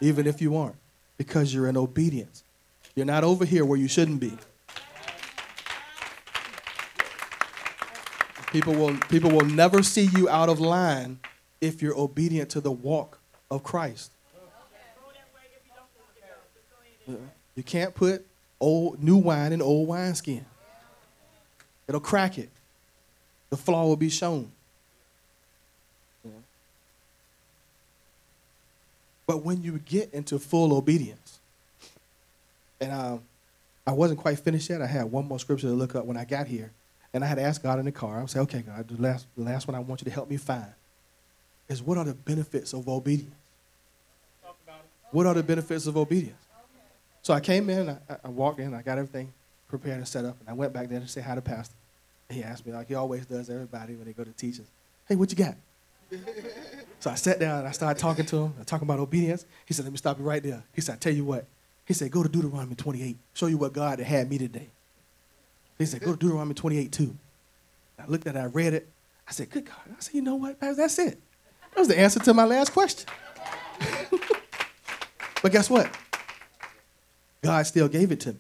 [0.01, 0.77] even if you aren't,
[1.17, 2.43] because you're in obedience.
[2.95, 4.37] You're not over here where you shouldn't be.
[8.53, 11.19] People will, people will never see you out of line
[11.61, 13.19] if you're obedient to the walk
[13.51, 14.13] of Christ.
[17.57, 18.25] You can't put
[18.61, 20.45] old new wine in old wineskin.
[21.87, 22.51] It'll crack it.
[23.51, 24.51] The flaw will be shown.
[29.27, 31.41] But when you get into full obedience,
[32.81, 33.23] and um,
[33.87, 34.83] I wasn't quite finished yet.
[34.83, 36.73] I had one more scripture to look up when I got here,
[37.13, 38.19] and I had to ask God in the car.
[38.19, 40.29] I would say, "Okay, God, the last, the last one I want you to help
[40.29, 40.73] me find
[41.69, 43.35] is what are the benefits of obedience?
[45.11, 46.44] What are the benefits of obedience?"
[47.25, 49.33] So I came in, I, I walked in, I got everything
[49.67, 51.75] prepared and set up, and I went back there to say hi to Pastor.
[52.29, 54.67] And he asked me, like he always does everybody when they go to teachers,
[55.09, 55.55] hey, what you got?
[57.01, 59.47] so I sat down and I started talking to him, talking about obedience.
[59.65, 60.63] He said, let me stop you right there.
[60.75, 61.47] He said, I tell you what.
[61.87, 64.69] He said, go to Deuteronomy 28, show you what God had me today.
[65.79, 67.17] He said, go to Deuteronomy 28 too.
[67.99, 68.87] I looked at it, I read it.
[69.27, 69.77] I said, good God.
[69.89, 71.19] I said, you know what, Pastor, that's it.
[71.75, 73.09] That was the answer to my last question.
[75.43, 75.91] but guess what?
[77.45, 78.39] God still gave it to me.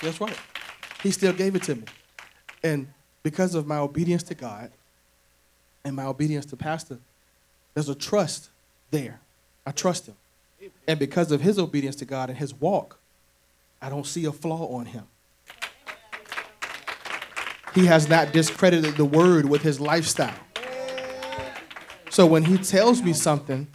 [0.00, 0.38] That's right.
[1.02, 1.82] He still gave it to me.
[2.62, 2.86] And
[3.22, 4.70] because of my obedience to God
[5.84, 6.98] and my obedience to Pastor,
[7.74, 8.50] there's a trust
[8.92, 9.20] there.
[9.66, 10.14] I trust him.
[10.86, 12.98] And because of his obedience to God and his walk,
[13.82, 15.04] I don't see a flaw on him.
[17.74, 20.34] He has not discredited the word with his lifestyle.
[22.10, 23.68] So when he tells me something,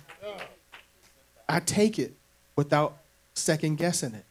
[1.48, 2.14] I take it
[2.56, 2.98] without
[3.34, 4.26] second guessing it.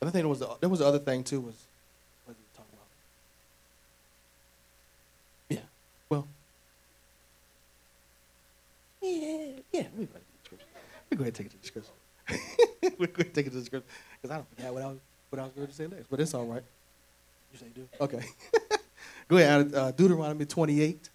[0.00, 1.66] I think there was the, there was the other thing too was
[2.24, 2.68] what about?
[5.50, 5.58] Yeah.
[6.08, 6.26] Well.
[9.02, 9.48] Yeah.
[9.70, 9.86] Yeah.
[9.96, 11.92] We go ahead and take it to the scripture.
[12.98, 13.90] we go ahead and take it to the scripture
[14.22, 14.98] because I don't forget what I was
[15.28, 16.62] what I was going to say next, but it's all right.
[17.52, 17.88] You say do?
[18.00, 18.24] Okay.
[19.28, 21.08] go ahead, uh, Deuteronomy 28.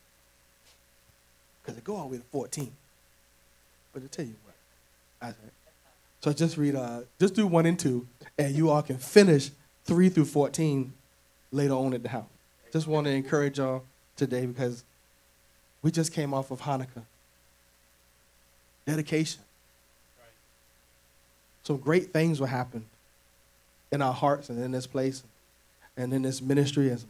[1.62, 2.72] Because it go all the way to 14.
[3.94, 4.56] But I tell you what,
[5.22, 5.52] I said.
[6.22, 8.08] So I just read, uh, just do one and two,
[8.38, 9.52] and you all can finish
[9.84, 10.94] three through fourteen
[11.52, 12.30] later on at the house.
[12.72, 13.84] Just want to encourage y'all
[14.16, 14.86] today because
[15.82, 17.04] we just came off of Hanukkah.
[18.88, 19.42] Dedication.
[21.64, 22.86] Some great things will happen
[23.92, 25.24] in our hearts and in this place
[25.98, 27.04] and in this ministry and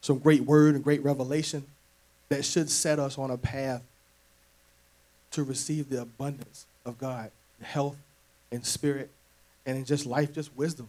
[0.00, 1.64] some, great word and great revelation
[2.28, 3.82] that should set us on a path
[5.32, 7.30] to receive the abundance of God,
[7.62, 7.96] health
[8.50, 9.10] and spirit,
[9.66, 10.88] and in just life, just wisdom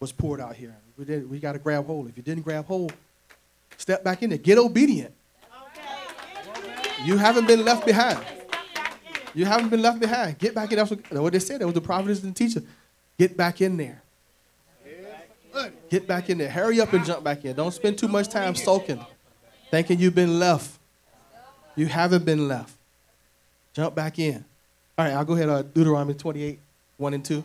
[0.00, 0.74] was poured out here.
[0.96, 2.08] We did we got to grab hold.
[2.08, 2.92] If you didn't grab hold,
[3.76, 4.38] step back in there.
[4.38, 5.14] Get obedient.
[7.04, 8.24] You haven't been left behind.
[9.34, 10.38] You haven't been left behind.
[10.38, 10.76] Get back in.
[10.76, 11.60] That's what, they said.
[11.60, 12.62] That was the prophetess and the teacher.
[13.18, 14.00] Get back in there.
[15.94, 16.50] Get back in there.
[16.50, 17.54] Hurry up and jump back in.
[17.54, 18.98] Don't spend too much time sulking,
[19.70, 20.76] thinking you've been left.
[21.76, 22.74] You haven't been left.
[23.74, 24.44] Jump back in.
[24.98, 25.48] All right, I'll go ahead.
[25.48, 26.58] Uh, Deuteronomy 28,
[26.96, 27.44] 1 and 2.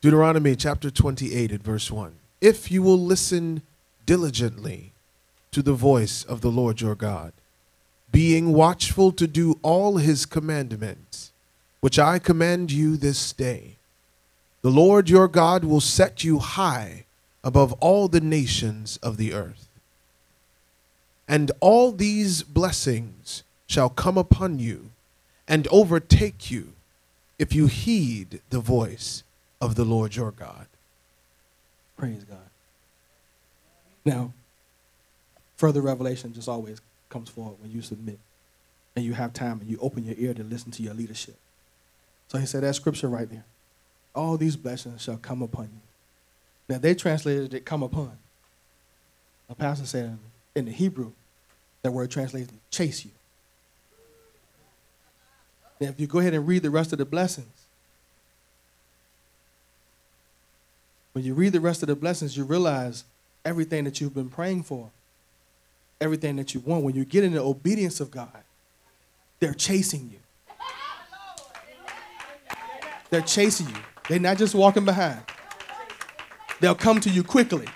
[0.00, 2.14] Deuteronomy chapter 28 at verse 1.
[2.40, 3.60] If you will listen
[4.06, 4.92] diligently
[5.50, 7.34] to the voice of the Lord your God,
[8.10, 11.30] being watchful to do all his commandments,
[11.80, 13.76] which I command you this day,
[14.62, 17.04] the Lord your God will set you high
[17.44, 19.68] above all the nations of the earth.
[21.28, 24.90] And all these blessings shall come upon you
[25.48, 26.74] and overtake you
[27.38, 29.24] if you heed the voice
[29.60, 30.66] of the Lord your God.
[31.96, 32.38] Praise God.
[34.04, 34.32] Now,
[35.56, 38.18] further revelation just always comes forward when you submit
[38.94, 41.36] and you have time and you open your ear to listen to your leadership.
[42.28, 43.44] So he said that scripture right there.
[44.14, 45.80] All these blessings shall come upon you.
[46.68, 48.18] Now they translated it come upon.
[49.48, 50.18] A pastor said
[50.54, 51.12] in the Hebrew,
[51.82, 53.10] that word translated chase you.
[55.80, 57.46] Now if you go ahead and read the rest of the blessings,
[61.12, 63.04] when you read the rest of the blessings, you realize
[63.44, 64.90] everything that you've been praying for,
[66.00, 66.84] everything that you want.
[66.84, 68.42] When you get in the obedience of God,
[69.40, 70.18] they're chasing you.
[73.10, 73.74] They're chasing you.
[74.08, 75.20] They're not just walking behind.
[76.60, 77.66] They'll come to you quickly.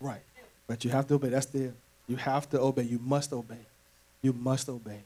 [0.00, 0.22] Right.
[0.66, 1.28] But you have to obey.
[1.28, 1.72] That's the
[2.06, 2.82] you have to obey.
[2.82, 3.66] You must obey.
[4.22, 5.00] You must obey.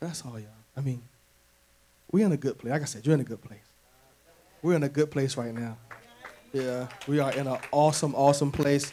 [0.00, 0.48] That's all, y'all.
[0.76, 1.02] I mean,
[2.10, 2.72] we're in a good place.
[2.72, 3.60] Like I said, you're in a good place.
[4.62, 5.76] We're in a good place right now.
[6.52, 8.92] Yeah, we are in an awesome, awesome place.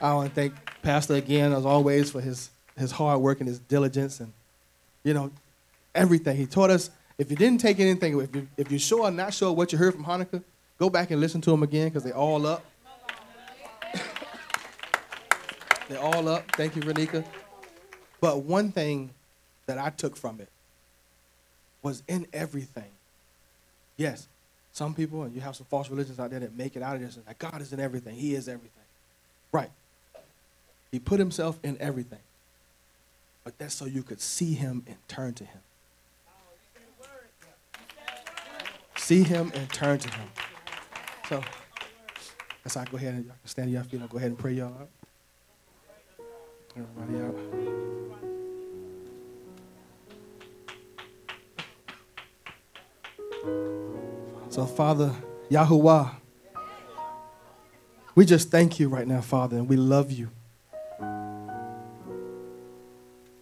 [0.00, 3.58] I want to thank Pastor again, as always, for his, his hard work and his
[3.58, 4.32] diligence and,
[5.02, 5.30] you know,
[5.96, 6.36] everything.
[6.36, 9.34] He taught us, if you didn't take anything, if, you, if you're sure or not
[9.34, 10.42] sure what you heard from Hanukkah,
[10.78, 12.64] go back and listen to them again because they're all up.
[15.88, 16.44] they're all up.
[16.52, 17.24] Thank you, Renika.
[18.20, 19.10] But one thing
[19.66, 20.48] that I took from it
[21.82, 22.90] was in everything.
[23.96, 24.28] Yes,
[24.72, 27.02] some people, and you have some false religions out there that make it out of
[27.02, 28.14] this, that God is in everything.
[28.14, 28.70] He is everything.
[29.52, 29.70] Right.
[30.90, 32.18] He put himself in everything.
[33.44, 35.60] But that's so you could see him and turn to him.
[39.06, 40.28] See him and turn to him.
[41.28, 41.40] So,
[42.64, 44.74] as I go ahead and stand to your feet, I'll go ahead and pray y'all
[44.74, 44.88] out.
[46.76, 47.36] Everybody out.
[54.48, 55.14] So, Father,
[55.52, 56.16] Yahuwah,
[58.16, 60.30] we just thank you right now, Father, and we love you.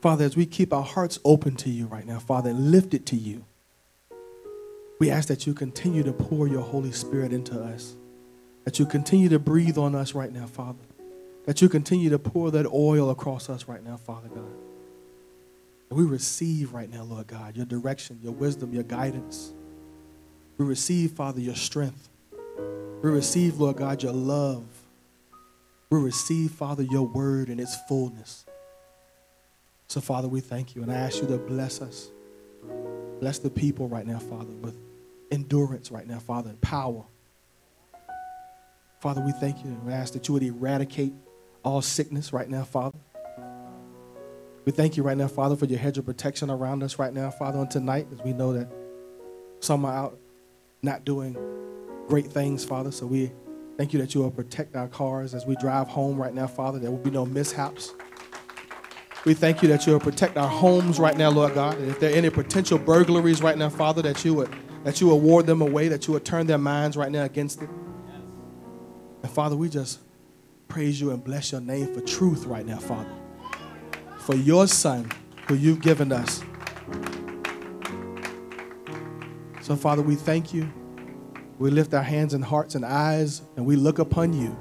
[0.02, 3.06] Father, as we keep our hearts open to you right now, Father, and lift it
[3.06, 3.46] to you,
[4.98, 7.96] we ask that you continue to pour your Holy Spirit into us,
[8.64, 10.84] that you continue to breathe on us right now, Father,
[11.46, 14.52] that you continue to pour that oil across us right now, Father God.
[15.90, 19.52] And we receive right now, Lord God, your direction, your wisdom, your guidance.
[20.56, 22.08] We receive, Father, your strength.
[23.02, 24.64] We receive, Lord God, your love.
[25.90, 28.46] We receive, Father, your word in its fullness.
[29.88, 30.82] So, Father, we thank you.
[30.82, 32.10] And I ask you to bless us.
[33.20, 34.76] Bless the people right now, Father, with
[35.34, 37.04] endurance right now, Father, and power.
[39.00, 41.12] Father, we thank you and we ask that you would eradicate
[41.62, 42.96] all sickness right now, Father.
[44.64, 47.30] We thank you right now, Father, for your hedge of protection around us right now,
[47.30, 48.72] Father, on tonight, as we know that
[49.60, 50.18] some are out
[50.82, 51.36] not doing
[52.08, 52.90] great things, Father.
[52.90, 53.30] So we
[53.76, 56.78] thank you that you will protect our cars as we drive home right now, Father.
[56.78, 57.92] There will be no mishaps.
[59.26, 61.78] We thank you that you will protect our homes right now, Lord God.
[61.78, 64.50] And if there are any potential burglaries right now, Father, that you would
[64.84, 67.62] that you will ward them away, that you would turn their minds right now against
[67.62, 67.70] it.
[69.22, 70.00] And Father, we just
[70.68, 73.10] praise you and bless your name for truth right now, Father.
[74.20, 75.10] for your son
[75.48, 76.42] who you've given us.
[79.62, 80.72] So, Father, we thank you.
[81.58, 84.56] We lift our hands and hearts and eyes and we look upon you.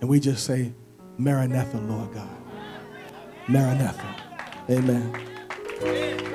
[0.00, 0.72] And we just say,
[1.18, 2.28] Maranatha, Lord God.
[3.48, 4.16] Maranatha.
[4.70, 6.27] Amen.